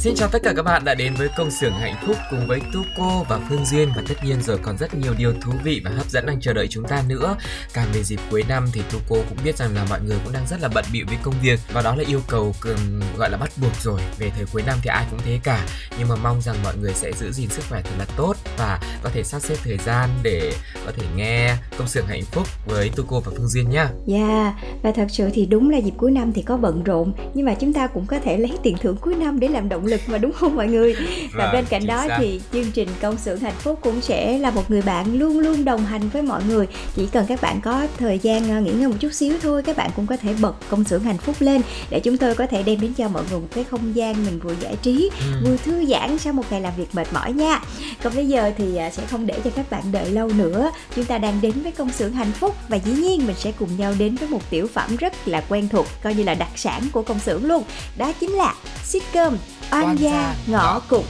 Xin 0.00 0.14
chào 0.14 0.28
tất 0.28 0.42
cả 0.42 0.52
các 0.56 0.62
bạn 0.62 0.84
đã 0.84 0.94
đến 0.94 1.14
với 1.14 1.28
công 1.36 1.50
xưởng 1.50 1.72
hạnh 1.72 1.94
phúc 2.06 2.16
cùng 2.30 2.46
với 2.46 2.60
Tuco 2.72 3.24
và 3.28 3.40
Phương 3.48 3.64
Duyên 3.64 3.88
và 3.96 4.02
tất 4.08 4.14
nhiên 4.24 4.42
rồi 4.42 4.58
còn 4.62 4.78
rất 4.78 4.94
nhiều 4.94 5.14
điều 5.18 5.32
thú 5.42 5.52
vị 5.64 5.80
và 5.84 5.90
hấp 5.90 6.10
dẫn 6.10 6.26
đang 6.26 6.40
chờ 6.40 6.52
đợi 6.52 6.68
chúng 6.68 6.84
ta 6.84 7.02
nữa. 7.08 7.36
Càng 7.74 7.88
về 7.92 8.02
dịp 8.02 8.20
cuối 8.30 8.44
năm 8.48 8.66
thì 8.72 8.82
Tuco 8.92 9.22
cũng 9.28 9.38
biết 9.44 9.56
rằng 9.56 9.74
là 9.74 9.86
mọi 9.90 10.00
người 10.00 10.18
cũng 10.24 10.32
đang 10.32 10.46
rất 10.46 10.60
là 10.60 10.68
bận 10.74 10.84
bịu 10.92 11.06
với 11.08 11.16
công 11.22 11.34
việc 11.42 11.60
và 11.72 11.82
đó 11.82 11.96
là 11.96 12.04
yêu 12.06 12.20
cầu 12.28 12.54
cường 12.60 13.00
gọi 13.16 13.30
là 13.30 13.36
bắt 13.36 13.50
buộc 13.62 13.72
rồi. 13.82 14.00
Về 14.18 14.30
thời 14.36 14.46
cuối 14.52 14.62
năm 14.66 14.78
thì 14.82 14.90
ai 14.90 15.04
cũng 15.10 15.20
thế 15.24 15.38
cả, 15.44 15.66
nhưng 15.98 16.08
mà 16.08 16.16
mong 16.16 16.42
rằng 16.42 16.56
mọi 16.64 16.76
người 16.76 16.92
sẽ 16.94 17.12
giữ 17.12 17.32
gìn 17.32 17.48
sức 17.48 17.64
khỏe 17.68 17.82
thật 17.82 17.94
là 17.98 18.06
tốt 18.16 18.34
và 18.58 18.80
có 19.02 19.10
thể 19.14 19.22
sắp 19.22 19.42
xếp 19.42 19.56
thời 19.64 19.78
gian 19.78 20.10
để 20.22 20.52
có 20.86 20.92
thể 20.96 21.06
nghe 21.16 21.56
công 21.78 21.88
xưởng 21.88 22.06
hạnh 22.06 22.24
phúc 22.24 22.46
với 22.66 22.90
Tuco 22.96 23.20
và 23.20 23.32
Phương 23.36 23.48
Duyên 23.48 23.70
nhá. 23.70 23.88
Dạ, 24.06 24.54
và 24.82 24.92
thật 24.92 25.06
sự 25.10 25.30
thì 25.34 25.46
đúng 25.46 25.70
là 25.70 25.78
dịp 25.78 25.94
cuối 25.96 26.10
năm 26.10 26.32
thì 26.32 26.42
có 26.42 26.56
bận 26.56 26.82
rộn 26.82 27.12
Nhưng 27.34 27.46
mà 27.46 27.54
chúng 27.54 27.72
ta 27.72 27.86
cũng 27.86 28.06
có 28.06 28.18
thể 28.18 28.38
lấy 28.38 28.52
tiền 28.62 28.76
thưởng 28.80 28.96
cuối 29.00 29.14
năm 29.14 29.40
để 29.40 29.48
làm 29.48 29.68
động 29.68 29.89
lực 29.90 30.00
mà 30.06 30.18
đúng 30.18 30.32
không 30.32 30.56
mọi 30.56 30.68
người? 30.68 30.96
Và 31.34 31.52
bên 31.52 31.64
cạnh 31.70 31.86
đó 31.86 32.04
xác. 32.08 32.16
thì 32.18 32.40
chương 32.52 32.70
trình 32.70 32.88
Công 33.00 33.18
xưởng 33.18 33.40
hạnh 33.40 33.54
phúc 33.58 33.78
cũng 33.82 34.00
sẽ 34.00 34.38
là 34.38 34.50
một 34.50 34.70
người 34.70 34.82
bạn 34.82 35.18
luôn 35.18 35.38
luôn 35.38 35.64
đồng 35.64 35.84
hành 35.84 36.08
với 36.08 36.22
mọi 36.22 36.42
người. 36.48 36.66
Chỉ 36.94 37.06
cần 37.12 37.26
các 37.26 37.40
bạn 37.40 37.60
có 37.60 37.86
thời 37.98 38.18
gian 38.18 38.50
ờ, 38.50 38.60
nghỉ 38.60 38.70
ngơi 38.70 38.88
một 38.88 38.94
chút 39.00 39.12
xíu 39.12 39.34
thôi 39.42 39.62
Các 39.62 39.76
bạn 39.76 39.90
cũng 39.96 40.06
có 40.06 40.16
thể 40.16 40.34
bật 40.40 40.54
Công 40.68 40.84
xưởng 40.84 41.02
hạnh 41.02 41.18
phúc 41.18 41.36
lên 41.40 41.62
Để 41.90 42.00
chúng 42.00 42.16
tôi 42.16 42.34
có 42.34 42.46
thể 42.46 42.62
đem 42.62 42.80
đến 42.80 42.92
cho 42.94 43.08
mọi 43.08 43.22
người 43.30 43.40
một 43.40 43.48
cái 43.54 43.64
không 43.64 43.96
gian 43.96 44.24
mình 44.24 44.38
vừa 44.38 44.54
giải 44.60 44.76
trí 44.82 45.10
Ừ. 45.20 45.46
Vừa 45.46 45.56
thư 45.56 45.86
giãn 45.86 46.18
sau 46.18 46.32
một 46.32 46.42
ngày 46.50 46.60
làm 46.60 46.72
việc 46.76 46.86
mệt 46.92 47.12
mỏi 47.12 47.32
nha. 47.32 47.60
Còn 48.02 48.14
bây 48.14 48.28
giờ 48.28 48.50
thì 48.58 48.76
à, 48.76 48.90
sẽ 48.90 49.02
không 49.10 49.26
để 49.26 49.40
cho 49.44 49.50
các 49.50 49.70
bạn 49.70 49.82
đợi 49.92 50.10
lâu 50.10 50.28
nữa. 50.28 50.70
Chúng 50.96 51.04
ta 51.04 51.18
đang 51.18 51.40
đến 51.40 51.52
với 51.62 51.72
công 51.72 51.92
xưởng 51.92 52.12
hạnh 52.12 52.32
phúc 52.32 52.56
Và 52.68 52.76
dĩ 52.76 52.92
nhiên 52.92 53.26
mình 53.26 53.36
sẽ 53.38 53.52
cùng 53.52 53.76
nhau 53.76 53.94
đến 53.98 54.16
với 54.16 54.28
một 54.28 54.50
tiểu 54.50 54.66
phẩm 54.66 54.96
rất 54.96 55.28
là 55.28 55.44
quen 55.48 55.68
thuộc 55.68 55.86
Coi 56.02 56.14
như 56.14 56.22
là 56.22 56.34
đặc 56.34 56.50
sản 56.56 56.82
của 56.92 57.02
công 57.02 57.18
xưởng 57.18 57.44
luôn. 57.44 57.62
Đó 57.96 58.12
chính 58.20 58.30
là 58.30 58.54
sitcom 58.84 59.36
Oan 59.72 59.96
gia 59.98 60.34
ngõ 60.46 60.80
cụt 60.88 61.04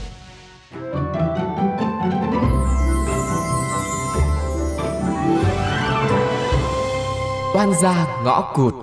Oan 7.55 7.75
gia 7.83 8.07
ngõ 8.25 8.53
cụt. 8.55 8.75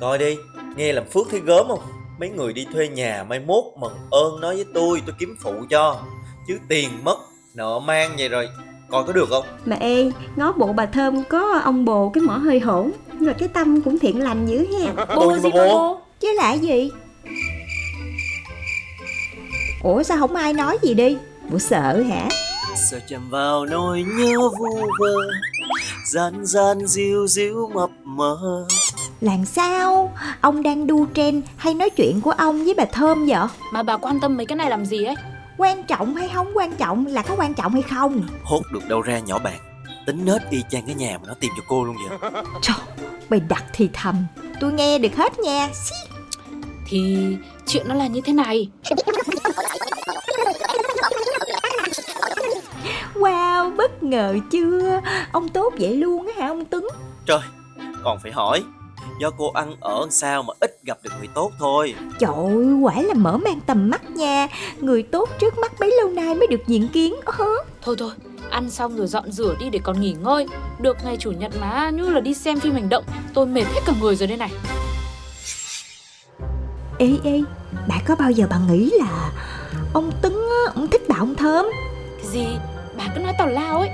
Coi 0.00 0.18
đi, 0.18 0.36
nghe 0.76 0.92
làm 0.92 1.04
phước 1.14 1.26
thấy 1.30 1.40
gớm 1.40 1.68
không? 1.68 1.80
Mấy 2.20 2.28
người 2.28 2.52
đi 2.52 2.66
thuê 2.72 2.88
nhà 2.88 3.24
mai 3.28 3.40
mốt 3.40 3.64
mần 3.80 3.92
ơn 4.10 4.40
nói 4.40 4.54
với 4.54 4.64
tôi, 4.74 5.02
tôi 5.06 5.16
kiếm 5.18 5.36
phụ 5.42 5.52
cho 5.70 5.96
Chứ 6.48 6.58
tiền 6.68 6.88
mất, 7.04 7.16
nợ 7.54 7.80
mang 7.80 8.10
vậy 8.18 8.28
rồi 8.28 8.48
Coi 8.90 9.04
có 9.04 9.12
được 9.12 9.28
không? 9.30 9.44
Mà 9.64 9.76
ê, 9.80 10.10
ngó 10.36 10.52
bộ 10.52 10.72
bà 10.72 10.86
Thơm 10.86 11.24
có 11.24 11.60
ông 11.64 11.84
bồ 11.84 12.08
cái 12.08 12.22
mỏ 12.22 12.36
hơi 12.36 12.60
hổn 12.60 12.90
Rồi 13.20 13.34
cái 13.34 13.48
tâm 13.48 13.80
cũng 13.80 13.98
thiện 13.98 14.22
lành 14.22 14.46
dữ 14.46 14.66
ha 14.66 15.06
Bồ 15.16 15.38
gì 15.38 15.50
mà 15.50 15.50
bồ? 15.66 16.00
Chứ 16.20 16.28
là 16.36 16.52
gì 16.52 16.90
Ủa 19.82 20.02
sao 20.02 20.18
không 20.18 20.34
ai 20.34 20.52
nói 20.52 20.78
gì 20.82 20.94
đi? 20.94 21.16
Bộ 21.50 21.58
sợ 21.58 22.02
hả? 22.08 22.28
Sợ 22.90 23.00
chạm 23.08 23.30
vào 23.30 23.66
nỗi 23.66 24.04
nhớ 24.18 24.38
vu 24.58 24.80
vơ 24.98 25.14
Gian 26.06 26.46
gian 26.46 26.86
diu 26.86 27.26
diu 27.28 27.70
mập 27.74 27.90
mờ. 28.04 28.66
Làm 29.20 29.44
sao? 29.44 30.14
Ông 30.40 30.62
đang 30.62 30.86
đu 30.86 31.06
trend 31.14 31.44
hay 31.56 31.74
nói 31.74 31.90
chuyện 31.90 32.20
của 32.20 32.30
ông 32.30 32.64
với 32.64 32.74
bà 32.74 32.84
Thơm 32.84 33.26
vậy? 33.26 33.38
Mà 33.72 33.82
bà 33.82 33.96
quan 33.96 34.20
tâm 34.20 34.36
mấy 34.36 34.46
cái 34.46 34.56
này 34.56 34.70
làm 34.70 34.86
gì 34.86 35.04
ấy? 35.04 35.14
Quan 35.58 35.82
trọng 35.82 36.14
hay 36.14 36.28
không 36.34 36.52
quan 36.54 36.76
trọng 36.76 37.06
là 37.06 37.22
có 37.22 37.34
quan 37.38 37.54
trọng 37.54 37.72
hay 37.72 37.82
không? 37.82 38.22
Hốt 38.44 38.62
được 38.72 38.88
đâu 38.88 39.00
ra 39.00 39.18
nhỏ 39.18 39.38
bạn. 39.38 39.58
Tính 40.06 40.24
nết 40.24 40.50
y 40.50 40.62
chang 40.70 40.86
cái 40.86 40.94
nhà 40.94 41.18
mà 41.18 41.28
nó 41.28 41.34
tìm 41.40 41.52
cho 41.56 41.62
cô 41.68 41.84
luôn 41.84 41.96
vậy. 42.08 42.42
Trời, 42.62 42.76
mày 43.30 43.40
đặt 43.40 43.64
thì 43.72 43.88
thầm. 43.92 44.26
Tôi 44.60 44.72
nghe 44.72 44.98
được 44.98 45.16
hết 45.16 45.38
nha. 45.38 45.68
Xí. 45.74 45.94
Thì 46.86 47.16
chuyện 47.66 47.88
nó 47.88 47.94
là 47.94 48.06
như 48.06 48.20
thế 48.20 48.32
này 48.32 48.70
Wow, 53.14 53.76
bất 53.76 54.02
ngờ 54.02 54.34
chưa? 54.50 55.00
Ông 55.32 55.48
tốt 55.48 55.72
vậy 55.78 55.96
luôn 55.96 56.26
á 56.26 56.32
hả 56.38 56.48
ông 56.48 56.64
Tuấn? 56.64 56.88
Trời, 57.26 57.40
còn 58.04 58.18
phải 58.22 58.32
hỏi 58.32 58.62
Do 59.20 59.30
cô 59.30 59.50
ăn 59.52 59.76
ở 59.80 60.06
sao 60.10 60.42
mà 60.42 60.54
ít 60.60 60.78
gặp 60.82 60.98
được 61.02 61.10
người 61.18 61.28
tốt 61.34 61.52
thôi. 61.58 61.94
Trời 62.18 62.30
ơi, 62.36 62.72
quả 62.82 62.94
là 63.02 63.14
mở 63.14 63.36
mang 63.36 63.60
tầm 63.66 63.90
mắt 63.90 64.10
nha. 64.10 64.48
Người 64.80 65.02
tốt 65.02 65.28
trước 65.38 65.58
mắt 65.58 65.72
bấy 65.80 65.94
lâu 65.96 66.08
nay 66.08 66.34
mới 66.34 66.46
được 66.46 66.66
diện 66.66 66.88
kiến 66.88 67.14
Ơ, 67.24 67.44
Thôi 67.82 67.96
thôi 67.98 68.10
Ăn 68.50 68.70
xong 68.70 68.96
rồi 68.96 69.06
dọn 69.06 69.32
rửa 69.32 69.54
đi 69.60 69.70
để 69.70 69.80
còn 69.82 70.00
nghỉ 70.00 70.12
ngơi. 70.12 70.46
Được 70.80 70.96
ngày 71.04 71.16
chủ 71.16 71.30
nhật 71.30 71.52
má 71.60 71.90
như 71.90 72.08
là 72.08 72.20
đi 72.20 72.34
xem 72.34 72.60
phim 72.60 72.74
hành 72.74 72.88
động. 72.88 73.04
Tôi 73.34 73.46
mệt 73.46 73.64
hết 73.64 73.80
cả 73.86 73.92
người 74.00 74.16
rồi 74.16 74.28
đây 74.28 74.36
này 74.36 74.50
Ê 77.02 77.10
ê, 77.24 77.42
bà 77.88 77.94
có 78.06 78.16
bao 78.16 78.30
giờ 78.30 78.46
bà 78.50 78.56
nghĩ 78.68 78.90
là 78.98 79.30
Ông 79.92 80.10
Tuấn 80.22 80.32
á, 80.32 80.72
ông 80.74 80.88
thích 80.88 81.02
bà 81.08 81.16
ông 81.18 81.34
Thơm? 81.34 81.66
Cái 82.18 82.26
gì? 82.30 82.46
Bà 82.98 83.04
cứ 83.14 83.20
nói 83.20 83.32
tào 83.38 83.48
lao 83.48 83.78
ấy. 83.78 83.88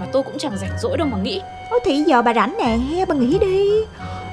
Mà 0.00 0.06
tôi 0.12 0.22
cũng 0.22 0.38
chẳng 0.38 0.58
rảnh 0.58 0.78
rỗi 0.78 0.96
đâu 0.96 1.08
mà 1.08 1.18
nghĩ. 1.18 1.40
Ôi 1.70 1.80
thì 1.84 2.02
giờ 2.06 2.22
bà 2.22 2.34
rảnh 2.34 2.54
nè, 2.58 3.04
bà 3.08 3.14
nghĩ 3.14 3.38
đi. 3.38 3.70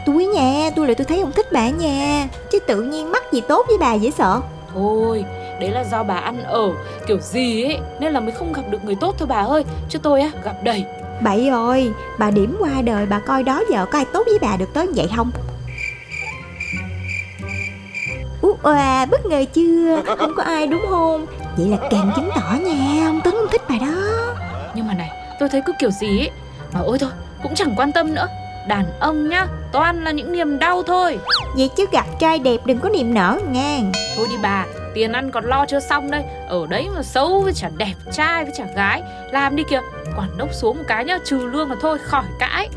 Tôi 0.05 0.25
nha, 0.25 0.69
tôi 0.75 0.87
là 0.87 0.93
tôi 0.97 1.05
thấy 1.05 1.21
ông 1.21 1.31
thích 1.31 1.45
bà 1.51 1.69
nha. 1.69 2.27
Chứ 2.51 2.59
tự 2.59 2.81
nhiên 2.81 3.11
mắc 3.11 3.23
gì 3.33 3.41
tốt 3.41 3.65
với 3.67 3.77
bà 3.77 3.93
dễ 3.93 4.11
sợ. 4.11 4.41
Thôi 4.73 5.25
Đấy 5.59 5.69
là 5.71 5.83
do 5.91 6.03
bà 6.03 6.15
ăn 6.15 6.43
ở 6.43 6.71
Kiểu 7.07 7.17
gì 7.19 7.63
ấy 7.63 7.79
Nên 7.99 8.13
là 8.13 8.19
mới 8.19 8.31
không 8.31 8.53
gặp 8.53 8.61
được 8.69 8.85
người 8.85 8.95
tốt 8.95 9.15
thôi 9.17 9.27
bà 9.27 9.45
ơi. 9.45 9.63
Chứ 9.89 9.99
tôi 10.03 10.21
á 10.21 10.31
gặp 10.43 10.55
đầy. 10.63 10.85
Bậy 11.21 11.49
rồi, 11.49 11.91
bà 12.19 12.31
điểm 12.31 12.55
qua 12.59 12.81
đời 12.83 13.05
bà 13.05 13.19
coi 13.19 13.43
đó 13.43 13.63
giờ 13.71 13.85
có 13.85 13.99
ai 13.99 14.05
tốt 14.05 14.23
với 14.25 14.39
bà 14.41 14.57
được 14.57 14.73
tới 14.73 14.87
vậy 14.95 15.07
không? 15.15 15.31
Oà, 18.63 19.05
bất 19.05 19.25
ngờ 19.25 19.43
chưa? 19.53 20.01
Không 20.17 20.35
có 20.35 20.43
ai 20.43 20.67
đúng 20.67 20.85
không? 20.89 21.25
Vậy 21.57 21.67
là 21.67 21.77
càng 21.91 22.11
chứng 22.15 22.29
tỏ 22.35 22.55
nha, 22.61 23.07
ông 23.07 23.21
Tuấn 23.23 23.35
không 23.35 23.47
thích 23.51 23.61
bà 23.69 23.75
đó. 23.81 24.35
Nhưng 24.73 24.87
mà 24.87 24.93
này 24.93 25.09
Tôi 25.39 25.49
thấy 25.49 25.61
cứ 25.65 25.73
kiểu 25.79 25.91
gì 25.91 26.19
ấy 26.19 26.31
Mà 26.73 26.79
ôi 26.79 26.99
thôi 26.99 27.09
Cũng 27.43 27.55
chẳng 27.55 27.73
quan 27.77 27.91
tâm 27.91 28.13
nữa. 28.13 28.27
Đàn 28.67 28.85
ông 28.99 29.29
nhá 29.29 29.47
Toàn 29.71 30.03
là 30.03 30.11
những 30.11 30.31
niềm 30.31 30.59
đau 30.59 30.83
thôi. 30.83 31.19
Vậy 31.55 31.69
chứ 31.77 31.85
gặp 31.91 32.05
trai 32.19 32.39
đẹp 32.39 32.57
đừng 32.65 32.79
có 32.79 32.89
niềm 32.89 33.13
nở 33.13 33.39
nha 33.49 33.79
Thôi 34.17 34.27
đi 34.29 34.35
bà, 34.41 34.65
tiền 34.93 35.11
ăn 35.11 35.31
còn 35.31 35.45
lo 35.45 35.65
chưa 35.65 35.79
xong 35.79 36.11
đây. 36.11 36.23
Ở 36.47 36.67
đấy 36.69 36.87
mà 36.95 37.03
xấu 37.03 37.41
với 37.41 37.53
chả 37.53 37.69
đẹp, 37.77 37.93
trai 38.11 38.43
với 38.43 38.53
chả 38.57 38.65
gái 38.75 39.03
Làm 39.31 39.55
đi 39.55 39.63
kìa, 39.69 39.81
quản 40.17 40.37
đốc 40.37 40.53
xuống 40.53 40.77
một 40.77 40.83
cái 40.87 41.05
nhá 41.05 41.17
Trừ 41.25 41.37
lương 41.37 41.69
mà 41.69 41.75
thôi, 41.81 41.97
khỏi 42.03 42.25
cãi. 42.39 42.69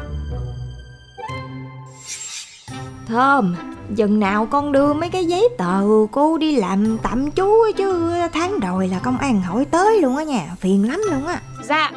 Thơm, 3.09 3.57
dần 3.95 4.21
nào 4.21 4.47
con 4.47 4.73
đưa 4.73 4.93
mấy 4.93 5.11
cái 5.11 5.25
giấy 5.25 5.49
tờ 5.59 5.83
cô 6.13 6.39
đi 6.39 6.57
làm 6.57 6.99
tạm 6.99 7.31
trú 7.33 7.61
ấy 7.63 7.73
chứ 7.73 8.13
Tháng 8.33 8.61
rồi 8.61 8.89
là 8.89 8.99
công 8.99 9.19
an 9.19 9.43
hỏi 9.43 9.65
tới 9.65 10.01
luôn 10.01 10.17
á 10.17 10.25
nha, 10.25 10.47
phiền 10.61 10.89
lắm 10.89 11.01
luôn 11.11 11.27
á. 11.27 11.41
Dạ, 11.63 11.91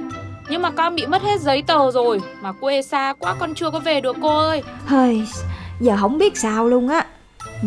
nhưng 0.49 0.61
mà 0.61 0.71
con 0.71 0.95
bị 0.95 1.05
mất 1.05 1.21
hết 1.21 1.41
giấy 1.41 1.61
tờ 1.61 1.91
rồi 1.91 2.21
Mà 2.41 2.51
quê 2.51 2.81
xa 2.81 3.13
quá 3.19 3.35
con 3.39 3.53
chưa 3.53 3.71
có 3.71 3.79
về 3.79 4.01
được 4.01 4.15
cô 4.21 4.37
ơi. 4.37 4.63
Hơi, 4.85 5.27
giờ 5.79 5.97
không 5.99 6.17
biết 6.17 6.37
sao 6.37 6.67
luôn 6.67 6.89
á. 6.89 7.05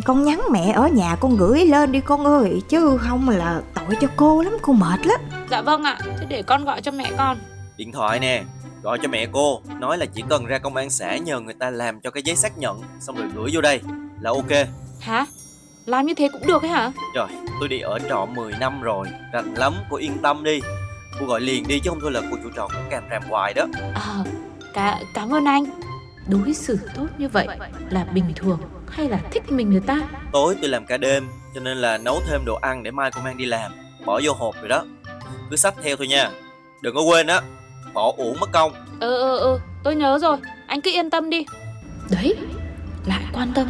Con 0.05 0.25
nhắn 0.25 0.41
mẹ 0.51 0.73
ở 0.73 0.89
nhà 0.89 1.17
con 1.21 1.37
gửi 1.37 1.65
lên 1.65 1.93
đi 1.93 2.01
con 2.01 2.25
ơi 2.25 2.63
Chứ 2.69 2.99
không 3.01 3.29
là 3.29 3.61
tội 3.75 3.97
cho 4.01 4.09
cô 4.17 4.43
lắm, 4.43 4.53
cô 4.63 4.73
mệt 4.73 5.07
lắm. 5.07 5.21
Dạ 5.51 5.63
vâng 5.63 5.83
ạ, 5.83 5.99
thế 6.05 6.27
để 6.29 6.43
con 6.43 6.65
gọi 6.65 6.81
cho 6.81 6.91
mẹ 6.91 7.11
con. 7.19 7.39
Điện 7.77 7.93
thoại 7.93 8.21
nè 8.21 8.45
Gọi 8.83 8.99
cho 9.03 9.09
mẹ 9.09 9.27
cô 9.33 9.61
Nói 9.81 9.99
là 9.99 10.07
chỉ 10.07 10.23
cần 10.29 10.47
ra 10.47 10.59
công 10.59 10.77
an 10.77 10.91
xã 10.91 11.17
nhờ 11.17 11.41
người 11.41 11.55
ta 11.55 11.71
làm 11.71 12.01
cho 12.01 12.11
cái 12.11 12.23
giấy 12.23 12.37
xác 12.37 12.59
nhận 12.59 12.83
Xong 13.01 13.17
rồi 13.17 13.27
gửi 13.35 13.51
vô 13.53 13.61
đây 13.61 13.81
Là 14.21 14.31
ok. 14.31 14.69
Hả? 15.01 15.27
Làm 15.87 16.07
như 16.07 16.15
thế 16.15 16.29
cũng 16.33 16.47
được 16.47 16.63
ấy 16.63 16.71
hả? 16.71 16.93
Trời 17.15 17.27
tôi 17.61 17.69
đi 17.69 17.81
ở 17.81 17.99
trọ 18.09 18.27
10 18.27 18.53
năm 18.61 18.83
rồi. 18.83 19.07
Rành 19.33 19.55
lắm 19.55 19.75
cô 19.91 19.97
yên 19.97 20.19
tâm 20.23 20.45
đi. 20.45 20.61
Cô 21.21 21.27
gọi 21.27 21.41
liền 21.41 21.69
đi 21.69 21.81
chứ 21.81 21.91
không 21.91 22.01
thôi 22.01 22.13
là 22.13 22.21
cô 22.31 22.37
chủ 22.43 22.51
trọ 22.57 22.69
cũng 22.69 22.91
càm 22.91 23.03
ràm 23.11 23.23
hoài 23.23 23.55
đó. 23.55 23.67
À 23.95 24.25
cả, 24.75 25.01
cảm 25.15 25.35
ơn 25.35 25.45
anh. 25.45 25.65
Đối 26.29 26.55
xử 26.55 26.79
tốt 26.97 27.07
như 27.19 27.29
vậy 27.29 27.49
là 27.91 28.05
bình 28.05 28.33
thường 28.37 28.61
hay 28.89 29.09
là 29.09 29.19
thích 29.31 29.53
mình 29.53 29.71
người 29.71 29.81
ta? 29.81 30.03
Tối 30.33 30.57
tôi 30.61 30.71
làm 30.71 30.87
cả 30.87 30.97
đêm 30.97 31.29
Cho 31.55 31.61
nên 31.61 31.79
là 31.79 31.99
nấu 31.99 32.21
thêm 32.29 32.45
đồ 32.45 32.55
ăn 32.55 32.83
để 32.83 32.91
mai 32.91 33.11
cô 33.11 33.21
mang 33.25 33.37
đi 33.37 33.45
làm. 33.45 33.73
Bỏ 34.07 34.21
vô 34.25 34.33
hộp 34.33 34.55
rồi 34.61 34.69
đó. 34.69 34.85
Cứ 35.51 35.57
xách 35.57 35.75
theo 35.83 35.97
thôi 35.97 36.07
nha. 36.07 36.31
Đừng 36.83 36.95
có 36.95 37.03
quên 37.03 37.27
á 37.27 37.41
Bỏ 37.95 38.13
uổng 38.17 38.41
mất 38.41 38.53
công. 38.53 38.73
Ừ 39.01 39.17
ừ 39.17 39.39
ừ 39.39 39.61
tôi 39.85 39.95
nhớ 39.95 40.19
rồi. 40.19 40.37
Anh 40.67 40.81
cứ 40.81 40.91
yên 40.91 41.11
tâm 41.11 41.31
đi. 41.31 41.45
Đấy 42.11 42.35
lại 43.07 43.25
quan 43.33 43.53
tâm 43.55 43.69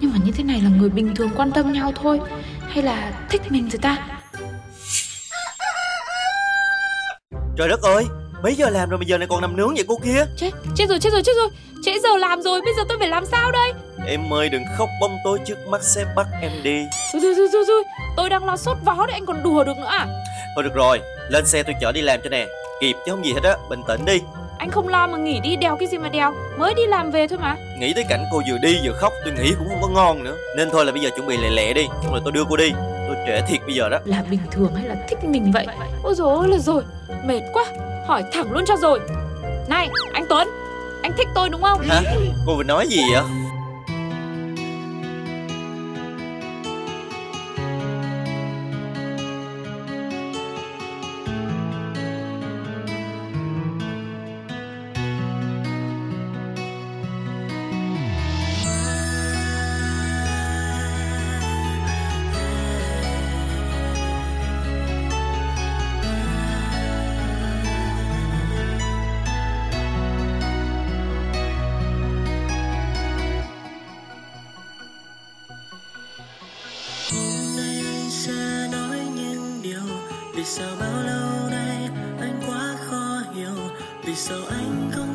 Nhưng 0.00 0.12
mà 0.12 0.18
như 0.24 0.32
thế 0.32 0.44
này 0.44 0.60
là 0.60 0.70
người 0.70 0.88
bình 0.88 1.14
thường 1.14 1.30
quan 1.36 1.52
tâm 1.52 1.72
nhau 1.72 1.92
thôi. 2.02 2.20
Hay 2.68 2.82
là 2.82 3.12
thích 3.28 3.42
mình 3.48 3.70
rồi 3.70 3.78
ta? 3.82 3.98
Trời 7.56 7.68
đất 7.68 7.82
ơi 7.82 8.04
Mấy 8.42 8.54
giờ 8.54 8.70
làm 8.70 8.88
rồi 8.90 8.98
bây 8.98 9.06
giờ 9.06 9.18
này 9.18 9.28
còn 9.30 9.40
nằm 9.40 9.56
nướng 9.56 9.74
vậy 9.74 9.84
cô 9.88 9.98
kia? 10.04 10.24
Chết 10.36 10.50
chết 10.76 10.88
rồi 10.88 10.98
chết 10.98 11.10
rồi 11.12 11.22
chết 11.24 11.32
rồi. 11.36 11.48
Trễ 11.84 11.98
giờ 12.02 12.16
làm 12.16 12.42
rồi 12.42 12.60
bây 12.64 12.74
giờ 12.76 12.82
tôi 12.88 12.98
phải 12.98 13.08
làm 13.08 13.26
sao 13.26 13.52
đây? 13.52 13.72
Em 14.06 14.34
ơi 14.34 14.48
đừng 14.48 14.62
khóc 14.78 14.88
bóng 15.00 15.16
tối 15.24 15.38
trước 15.46 15.68
mắt 15.68 15.82
sẽ 15.82 16.04
bắt 16.16 16.26
em 16.40 16.52
đi. 16.62 16.84
Rồi 17.12 17.22
rồi 17.22 17.34
rồi 17.34 17.48
rồi, 17.52 17.64
rồi. 17.68 17.82
Tôi 18.16 18.30
đang 18.30 18.44
lo 18.44 18.56
sốt 18.56 18.76
vó 18.84 19.06
đấy 19.06 19.14
anh 19.14 19.26
còn 19.26 19.42
đùa 19.42 19.64
được 19.64 19.76
nữa 19.76 19.88
à? 19.88 20.06
Thôi 20.54 20.64
được 20.64 20.74
rồi 20.74 21.00
Lên 21.30 21.46
xe 21.46 21.62
tôi 21.62 21.74
chở 21.80 21.92
đi 21.92 22.00
làm 22.00 22.20
cho 22.24 22.30
nè. 22.30 22.46
Kịp 22.80 22.96
chứ 23.06 23.12
không 23.12 23.24
gì 23.24 23.32
hết 23.32 23.42
á 23.42 23.56
Bình 23.70 23.82
tĩnh 23.88 24.04
đi 24.04 24.20
Anh 24.64 24.70
không 24.70 24.88
lo 24.88 25.06
mà 25.06 25.18
nghỉ 25.18 25.40
đi 25.40 25.56
đèo 25.56 25.76
cái 25.76 25.88
gì 25.88 25.98
mà 25.98 26.08
đèo. 26.08 26.34
Mới 26.58 26.74
đi 26.74 26.86
làm 26.86 27.10
về 27.10 27.26
thôi 27.28 27.38
mà. 27.42 27.56
Nghĩ 27.78 27.92
tới 27.94 28.04
cảnh 28.08 28.24
cô 28.32 28.42
vừa 28.48 28.58
đi 28.58 28.80
vừa 28.84 28.92
khóc 28.92 29.12
Tôi 29.24 29.34
nghĩ 29.34 29.54
cũng 29.58 29.68
không 29.68 29.78
có 29.82 29.88
ngon 29.88 30.24
nữa. 30.24 30.36
Nên 30.56 30.70
thôi 30.70 30.84
là 30.86 30.92
bây 30.92 31.00
giờ 31.02 31.10
chuẩn 31.16 31.26
bị 31.26 31.36
lẹ 31.36 31.50
lẹ 31.50 31.72
đi 31.72 31.86
Xong 32.02 32.12
rồi 32.12 32.20
tôi 32.24 32.32
đưa 32.32 32.44
cô 32.48 32.56
đi. 32.56 32.72
Tôi 33.06 33.16
trễ 33.26 33.40
thiệt 33.48 33.60
bây 33.66 33.74
giờ 33.74 33.88
đó. 33.88 33.98
Là 34.04 34.22
bình 34.30 34.40
thường 34.50 34.74
hay 34.74 34.84
là 34.84 34.94
thích 35.08 35.24
mình 35.24 35.52
vậy? 35.52 35.66
Ôi 36.02 36.14
dồi 36.14 36.34
ôi 36.34 36.48
là 36.48 36.58
rồi. 36.58 36.82
Mệt 37.24 37.40
quá. 37.52 37.64
Hỏi 38.06 38.24
thẳng 38.32 38.52
luôn 38.52 38.64
cho 38.66 38.76
rồi. 38.76 39.00
Này 39.68 39.88
anh 40.12 40.24
Tuấn. 40.28 40.48
Anh 41.02 41.12
thích 41.18 41.28
tôi 41.34 41.48
đúng 41.48 41.62
không? 41.62 41.80
Hả? 41.88 42.02
Cô 42.46 42.56
vừa 42.56 42.62
nói 42.62 42.86
gì 42.88 43.00
vậy 43.12 43.22
vì 80.44 80.50
sao 80.50 80.76
bao 80.80 81.02
lâu 81.02 81.50
nay 81.50 81.88
anh 82.20 82.40
quá 82.48 82.76
khó 82.80 83.22
hiểu? 83.34 83.70
Vì 84.04 84.14
sao 84.14 84.38
anh 84.48 84.90
không 84.94 85.13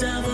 giả 0.00 0.29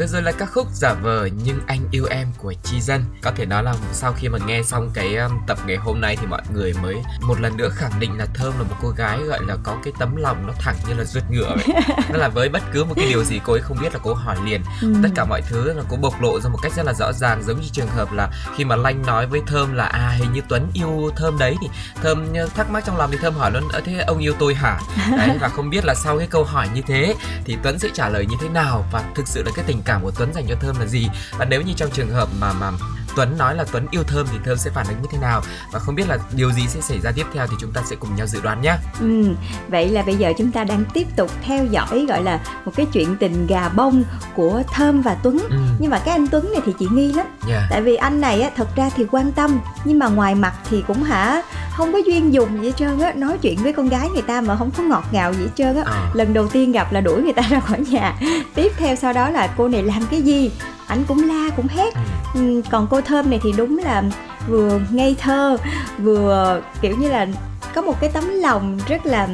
Vừa 0.00 0.06
rồi 0.06 0.22
là 0.22 0.32
các 0.32 0.48
khúc 0.52 0.66
giả 0.72 0.94
vờ 0.94 1.28
nhưng 1.44 1.60
anh 1.66 1.80
yêu 1.90 2.06
em 2.10 2.28
của 2.38 2.54
Chi 2.62 2.80
Dân. 2.80 3.04
Có 3.22 3.30
thể 3.36 3.46
nói 3.46 3.62
là 3.62 3.74
sau 3.92 4.12
khi 4.12 4.28
mà 4.28 4.38
nghe 4.46 4.62
xong 4.62 4.90
cái 4.94 5.16
um, 5.16 5.32
tập 5.46 5.58
ngày 5.66 5.76
hôm 5.76 6.00
nay 6.00 6.16
thì 6.20 6.26
mọi 6.26 6.42
người 6.52 6.72
mới 6.82 6.96
một 7.20 7.40
lần 7.40 7.56
nữa 7.56 7.68
khẳng 7.74 8.00
định 8.00 8.18
là 8.18 8.26
Thơm 8.34 8.52
là 8.58 8.62
một 8.62 8.76
cô 8.82 8.88
gái 8.88 9.18
gọi 9.18 9.38
là 9.46 9.56
có 9.62 9.76
cái 9.84 9.92
tấm 9.98 10.16
lòng 10.16 10.46
nó 10.46 10.52
thẳng 10.58 10.76
như 10.88 10.94
là 10.94 11.04
ruột 11.04 11.22
ngựa 11.30 11.56
vậy. 11.56 11.76
Nên 12.08 12.20
là 12.20 12.28
với 12.28 12.48
bất 12.48 12.62
cứ 12.72 12.84
một 12.84 12.94
cái 12.96 13.06
điều 13.08 13.24
gì 13.24 13.40
cô 13.44 13.52
ấy 13.52 13.60
không 13.60 13.76
biết 13.80 13.94
là 13.94 14.00
cô 14.02 14.14
hỏi 14.14 14.36
liền. 14.44 14.62
Ừ. 14.82 14.94
Tất 15.02 15.08
cả 15.14 15.24
mọi 15.24 15.42
thứ 15.48 15.72
là 15.72 15.82
cô 15.88 15.96
bộc 15.96 16.20
lộ 16.22 16.40
ra 16.40 16.50
một 16.50 16.58
cách 16.62 16.72
rất 16.76 16.86
là 16.86 16.92
rõ 16.92 17.12
ràng 17.12 17.42
giống 17.42 17.60
như 17.60 17.68
trường 17.72 17.88
hợp 17.88 18.12
là 18.12 18.30
khi 18.56 18.64
mà 18.64 18.76
Lanh 18.76 19.06
nói 19.06 19.26
với 19.26 19.40
Thơm 19.46 19.72
là 19.72 19.84
à 19.84 20.10
hình 20.10 20.32
như 20.32 20.40
Tuấn 20.48 20.70
yêu 20.74 21.10
Thơm 21.16 21.38
đấy 21.38 21.56
thì 21.60 21.68
Thơm 22.02 22.26
thắc 22.54 22.70
mắc 22.70 22.84
trong 22.86 22.96
lòng 22.96 23.10
thì 23.12 23.18
Thơm 23.22 23.34
hỏi 23.34 23.50
luôn 23.50 23.68
"Ơ, 23.68 23.80
thế 23.84 23.98
ông 24.06 24.18
yêu 24.18 24.34
tôi 24.38 24.54
hả? 24.54 24.80
Đấy 25.16 25.30
và 25.40 25.48
không 25.48 25.70
biết 25.70 25.84
là 25.84 25.94
sau 25.94 26.18
cái 26.18 26.26
câu 26.30 26.44
hỏi 26.44 26.68
như 26.74 26.82
thế 26.86 27.14
thì 27.44 27.56
Tuấn 27.62 27.78
sẽ 27.78 27.88
trả 27.94 28.08
lời 28.08 28.26
như 28.26 28.36
thế 28.40 28.48
nào 28.48 28.84
và 28.92 29.04
thực 29.14 29.28
sự 29.28 29.42
là 29.42 29.50
cái 29.56 29.64
tình 29.68 29.82
cảm 29.84 29.89
của 29.98 30.10
Tuấn 30.10 30.32
dành 30.34 30.46
cho 30.48 30.54
Thơm 30.60 30.78
là 30.78 30.86
gì? 30.86 31.08
Và 31.38 31.44
nếu 31.44 31.62
như 31.62 31.72
trong 31.76 31.90
trường 31.90 32.10
hợp 32.10 32.28
mà 32.40 32.52
mà 32.52 32.70
Tuấn 33.16 33.38
nói 33.38 33.54
là 33.54 33.64
Tuấn 33.72 33.86
yêu 33.90 34.02
Thơm 34.04 34.26
thì 34.32 34.38
Thơm 34.44 34.58
sẽ 34.58 34.70
phản 34.70 34.86
ứng 34.88 35.02
như 35.02 35.08
thế 35.12 35.18
nào 35.18 35.42
và 35.72 35.78
không 35.78 35.94
biết 35.94 36.08
là 36.08 36.18
điều 36.32 36.52
gì 36.52 36.66
sẽ 36.68 36.80
xảy 36.80 37.00
ra 37.00 37.12
tiếp 37.16 37.26
theo 37.34 37.46
thì 37.46 37.56
chúng 37.60 37.72
ta 37.72 37.82
sẽ 37.90 37.96
cùng 37.96 38.16
nhau 38.16 38.26
dự 38.26 38.40
đoán 38.40 38.62
nhé. 38.62 38.76
Ừ, 39.00 39.24
vậy 39.68 39.88
là 39.88 40.02
bây 40.02 40.16
giờ 40.16 40.32
chúng 40.38 40.52
ta 40.52 40.64
đang 40.64 40.84
tiếp 40.94 41.06
tục 41.16 41.30
theo 41.42 41.64
dõi 41.64 42.06
gọi 42.08 42.22
là 42.22 42.40
một 42.64 42.72
cái 42.76 42.86
chuyện 42.92 43.16
tình 43.16 43.46
gà 43.46 43.68
bông 43.68 44.04
của 44.34 44.62
Thơm 44.74 45.02
và 45.02 45.16
Tuấn. 45.22 45.38
Ừ. 45.50 45.56
Nhưng 45.78 45.90
mà 45.90 45.98
cái 45.98 46.14
anh 46.14 46.26
Tuấn 46.26 46.52
này 46.52 46.62
thì 46.66 46.72
chị 46.78 46.88
nghi 46.92 47.12
lắm. 47.12 47.26
Yeah. 47.48 47.62
Tại 47.70 47.82
vì 47.82 47.96
anh 47.96 48.20
này 48.20 48.40
á 48.40 48.50
thật 48.56 48.68
ra 48.76 48.90
thì 48.96 49.04
quan 49.10 49.32
tâm 49.32 49.60
nhưng 49.84 49.98
mà 49.98 50.08
ngoài 50.08 50.34
mặt 50.34 50.54
thì 50.70 50.84
cũng 50.86 51.02
hả 51.02 51.42
không 51.80 51.92
có 51.92 51.98
duyên 51.98 52.32
dùng 52.32 52.62
gì 52.62 52.68
hết 52.68 52.76
trơn 52.76 53.00
á, 53.00 53.12
nói 53.16 53.38
chuyện 53.38 53.58
với 53.62 53.72
con 53.72 53.88
gái 53.88 54.08
người 54.08 54.22
ta 54.22 54.40
mà 54.40 54.56
không 54.56 54.70
có 54.70 54.82
ngọt 54.82 55.04
ngào 55.12 55.32
gì 55.32 55.42
hết 55.42 55.50
trơn 55.56 55.76
á. 55.76 55.82
À. 55.86 56.10
Lần 56.14 56.34
đầu 56.34 56.48
tiên 56.48 56.72
gặp 56.72 56.92
là 56.92 57.00
đuổi 57.00 57.22
người 57.22 57.32
ta 57.32 57.42
ra 57.50 57.60
khỏi 57.60 57.80
nhà. 57.90 58.16
Tiếp 58.54 58.72
theo 58.76 58.96
sau 58.96 59.12
đó 59.12 59.30
là 59.30 59.46
cô 59.56 59.68
này 59.68 59.82
làm 59.82 60.02
cái 60.10 60.22
gì? 60.22 60.50
Anh 60.90 61.04
cũng 61.08 61.28
la 61.28 61.50
cũng 61.56 61.66
hét. 61.68 61.94
Ừ. 61.94 62.00
Ừ, 62.34 62.62
còn 62.70 62.86
cô 62.90 63.00
Thơm 63.00 63.30
này 63.30 63.40
thì 63.42 63.52
đúng 63.56 63.78
là 63.78 64.02
vừa 64.48 64.80
ngây 64.90 65.16
thơ 65.20 65.56
vừa 65.98 66.60
kiểu 66.80 66.96
như 66.96 67.08
là 67.08 67.26
có 67.74 67.82
một 67.82 68.00
cái 68.00 68.10
tấm 68.12 68.24
lòng 68.28 68.78
rất 68.88 69.06
là 69.06 69.28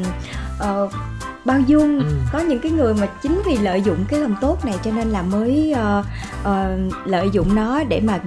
ờ, 0.58 0.88
bao 1.44 1.60
dung 1.60 1.98
Ừ. 1.98 2.04
có 2.32 2.38
những 2.38 2.58
cái 2.58 2.72
người 2.72 2.94
mà 2.94 3.06
chính 3.06 3.42
vì 3.46 3.56
lợi 3.58 3.82
dụng 3.82 4.04
cái 4.08 4.20
lòng 4.20 4.34
tốt 4.40 4.64
này 4.64 4.74
cho 4.84 4.90
nên 4.90 5.08
là 5.08 5.22
mới 5.22 5.72
ờ, 5.72 6.02
ờ, 6.44 6.78
lợi 7.04 7.28
dụng 7.32 7.54
nó 7.54 7.82
để 7.88 8.00
mà 8.00 8.18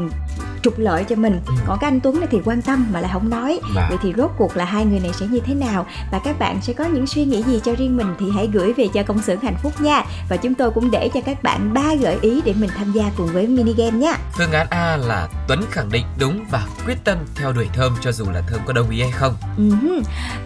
trục 0.64 0.80
lợi 0.80 1.04
cho 1.04 1.16
mình. 1.16 1.40
Ừ. 1.46 1.54
còn 1.68 1.78
cái 1.82 1.88
anh 1.88 2.00
Tuấn 2.00 2.20
này 2.20 2.28
thì 2.32 2.38
quan 2.46 2.62
tâm 2.62 2.88
mà 2.94 3.02
lại 3.02 3.12
không 3.14 3.30
nói. 3.30 3.60
Và 3.76 3.88
vậy 3.90 3.98
thì 4.02 4.14
rốt 4.18 4.32
cuộc 4.38 4.58
là 4.58 4.66
hai 4.66 4.86
người 4.86 5.00
này 5.00 5.12
sẽ 5.20 5.26
như 5.28 5.40
thế 5.40 5.54
nào? 5.54 5.86
Và 6.12 6.20
các 6.24 6.40
bạn 6.40 6.62
sẽ 6.62 6.74
có 6.74 6.86
những 6.86 7.08
suy 7.08 7.26
nghĩ 7.26 7.44
gì 7.44 7.60
cho 7.64 7.76
riêng 7.76 7.98
mình 7.98 8.16
thì 8.20 8.26
hãy 8.36 8.50
gửi 8.54 8.74
về 8.74 8.88
cho 8.94 9.04
công 9.04 9.22
xưởng 9.22 9.40
hạnh 9.40 9.56
phúc 9.64 9.82
nha. 9.82 10.04
Và 10.30 10.38
chúng 10.38 10.56
tôi 10.56 10.72
cũng 10.72 10.92
để 10.92 11.10
cho 11.14 11.22
các 11.26 11.44
bạn 11.44 11.74
ba 11.74 11.96
gợi 11.96 12.18
ý 12.22 12.42
để 12.46 12.54
mình 12.54 12.70
tham 12.78 12.92
gia 12.92 13.12
cùng 13.18 13.28
với 13.28 13.48
mini 13.48 13.74
game 13.74 13.98
nha. 13.98 14.14
Phương 14.32 14.52
án 14.52 14.68
A 14.70 14.98
là 14.98 15.28
Tuấn 15.50 15.62
khẳng 15.72 15.92
định 15.92 16.06
đúng 16.20 16.46
và 16.52 16.68
quyết 16.86 16.98
tâm 17.04 17.18
theo 17.36 17.52
đuổi 17.52 17.68
Thơm 17.74 17.96
cho 18.02 18.12
dù 18.12 18.26
là 18.34 18.42
Thơm 18.42 18.60
có 18.66 18.74
đồng 18.74 18.90
ý 18.90 19.02
hay 19.02 19.12
không. 19.12 19.36
Ừm, 19.58 20.02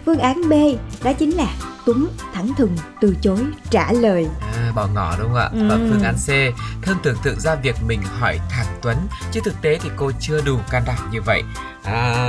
Phương 0.06 0.18
án 0.18 0.48
B 0.48 0.52
đó 1.04 1.12
chính 1.12 1.36
là 1.36 1.46
Tuấn 1.86 2.08
thẳng 2.34 2.48
thừng 2.56 2.76
từ 3.00 3.16
chối 3.20 3.38
trả 3.70 3.92
lời. 3.92 4.26
À, 4.40 4.72
bỏ 4.74 4.86
ngỏ 4.94 5.14
đúng 5.18 5.26
không 5.28 5.36
ạ? 5.36 5.48
Và 5.52 5.74
Ừ. 5.74 5.86
phương 5.90 6.02
án 6.02 6.14
C, 6.14 6.28
Thơm 6.82 6.96
tưởng 7.02 7.16
tượng 7.22 7.40
ra 7.40 7.54
việc 7.54 7.76
mình 7.86 8.02
hỏi 8.18 8.40
thẳng 8.50 8.66
Tuấn, 8.82 8.96
chứ 9.32 9.40
thực 9.44 9.62
tế 9.62 9.78
thì 9.82 9.90
cô 9.96 10.10
chưa 10.20 10.40
đủ 10.40 10.58
can 10.70 10.82
đảm 10.86 10.96
như 11.12 11.22
vậy. 11.22 11.42
À, 11.84 12.28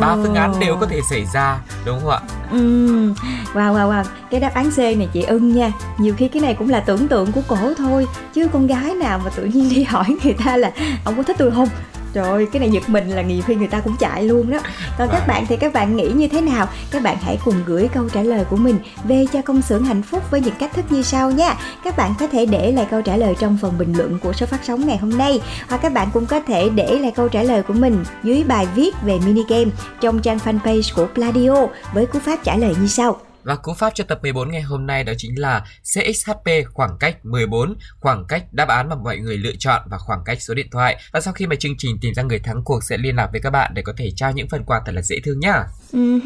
ba 0.00 0.14
phương 0.14 0.34
án 0.34 0.60
đều 0.60 0.76
có 0.76 0.86
thể 0.86 1.00
xảy 1.10 1.26
ra, 1.34 1.58
đúng 1.84 2.00
không 2.00 2.10
ạ? 2.10 2.20
Ừm, 2.50 3.14
Wow 3.54 3.74
wow 3.74 3.90
wow, 3.90 4.04
cái 4.30 4.40
đáp 4.40 4.54
án 4.54 4.70
C 4.70 4.78
này 4.78 5.08
chị 5.12 5.22
ưng 5.22 5.54
nha. 5.54 5.72
Nhiều 5.98 6.14
khi 6.18 6.28
cái 6.28 6.42
này 6.42 6.54
cũng 6.54 6.68
là 6.70 6.80
tưởng 6.80 7.08
tượng 7.08 7.32
của 7.32 7.42
cổ 7.48 7.74
thôi, 7.78 8.06
chứ 8.34 8.48
con 8.52 8.66
gái 8.66 8.94
nào 8.94 9.20
mà 9.24 9.30
tự 9.30 9.44
nhiên 9.44 9.68
đi 9.68 9.82
hỏi 9.82 10.16
người 10.24 10.34
ta 10.44 10.56
là 10.56 10.72
ông 11.04 11.16
có 11.16 11.22
thích 11.22 11.36
tôi 11.38 11.50
không? 11.50 11.68
Trời 12.16 12.28
ơi, 12.28 12.46
cái 12.52 12.60
này 12.60 12.70
giật 12.70 12.88
mình 12.88 13.08
là 13.08 13.22
nhiều 13.22 13.42
khi 13.46 13.54
người 13.54 13.66
ta 13.66 13.80
cũng 13.80 13.96
chạy 13.98 14.24
luôn 14.24 14.50
đó. 14.50 14.58
Còn 14.98 15.08
các 15.12 15.22
Wow. 15.22 15.28
bạn 15.28 15.46
thì 15.48 15.56
các 15.56 15.72
bạn 15.72 15.96
nghĩ 15.96 16.08
như 16.08 16.28
thế 16.28 16.40
nào? 16.40 16.68
Các 16.90 17.02
bạn 17.02 17.16
hãy 17.20 17.38
cùng 17.44 17.54
gửi 17.66 17.88
câu 17.94 18.08
trả 18.08 18.22
lời 18.22 18.44
của 18.50 18.56
mình 18.56 18.78
về 19.04 19.26
cho 19.32 19.42
công 19.42 19.62
xưởng 19.62 19.84
hạnh 19.84 20.02
phúc 20.02 20.22
với 20.30 20.40
những 20.40 20.54
cách 20.58 20.74
thức 20.74 20.84
như 20.90 21.02
sau 21.02 21.30
nha. 21.30 21.54
Các 21.84 21.96
bạn 21.96 22.14
có 22.20 22.26
thể 22.26 22.46
để 22.46 22.72
lại 22.72 22.86
câu 22.90 23.02
trả 23.02 23.16
lời 23.16 23.34
trong 23.38 23.58
phần 23.62 23.78
bình 23.78 23.92
luận 23.96 24.18
của 24.22 24.32
số 24.32 24.46
phát 24.46 24.60
sóng 24.64 24.86
ngày 24.86 24.96
hôm 24.96 25.18
nay 25.18 25.40
hoặc 25.68 25.78
các 25.78 25.92
bạn 25.92 26.08
cũng 26.12 26.26
có 26.26 26.40
thể 26.40 26.68
để 26.68 26.98
lại 26.98 27.12
câu 27.16 27.28
trả 27.28 27.42
lời 27.42 27.62
của 27.62 27.74
mình 27.74 28.04
dưới 28.22 28.44
bài 28.44 28.66
viết 28.74 28.94
về 29.02 29.18
mini 29.26 29.42
game 29.48 29.70
trong 30.00 30.18
trang 30.18 30.38
fanpage 30.44 30.94
của 30.96 31.06
Pladio 31.14 31.66
với 31.94 32.06
cú 32.06 32.18
pháp 32.18 32.44
trả 32.44 32.56
lời 32.56 32.74
như 32.80 32.86
sau. 32.86 33.16
Và 33.46 33.56
cú 33.56 33.74
pháp 33.74 33.92
cho 33.94 34.04
tập 34.04 34.18
14 34.22 34.50
ngày 34.50 34.62
hôm 34.62 34.86
nay 34.86 35.04
đó 35.04 35.12
chính 35.18 35.40
là 35.40 35.64
CXHP 35.94 36.48
khoảng 36.72 36.96
cách 37.00 37.24
14, 37.24 37.74
khoảng 38.00 38.24
cách 38.28 38.44
đáp 38.52 38.68
án 38.68 38.88
mà 38.88 38.96
mọi 38.96 39.18
người 39.18 39.36
lựa 39.36 39.52
chọn 39.58 39.82
và 39.90 39.98
khoảng 39.98 40.20
cách 40.24 40.42
số 40.42 40.54
điện 40.54 40.66
thoại. 40.70 40.96
Và 41.12 41.20
sau 41.20 41.32
khi 41.32 41.46
mà 41.46 41.56
chương 41.56 41.76
trình 41.78 41.98
tìm 42.00 42.14
ra 42.14 42.22
người 42.22 42.38
thắng 42.38 42.62
cuộc 42.64 42.84
sẽ 42.84 42.96
liên 42.96 43.16
lạc 43.16 43.28
với 43.32 43.40
các 43.40 43.50
bạn 43.50 43.72
để 43.74 43.82
có 43.82 43.92
thể 43.96 44.10
trao 44.16 44.32
những 44.32 44.48
phần 44.48 44.64
quà 44.64 44.80
thật 44.86 44.92
là 44.94 45.02
dễ 45.02 45.16
thương 45.24 45.40
nhá. 45.40 45.64
Ừm, 45.92 46.20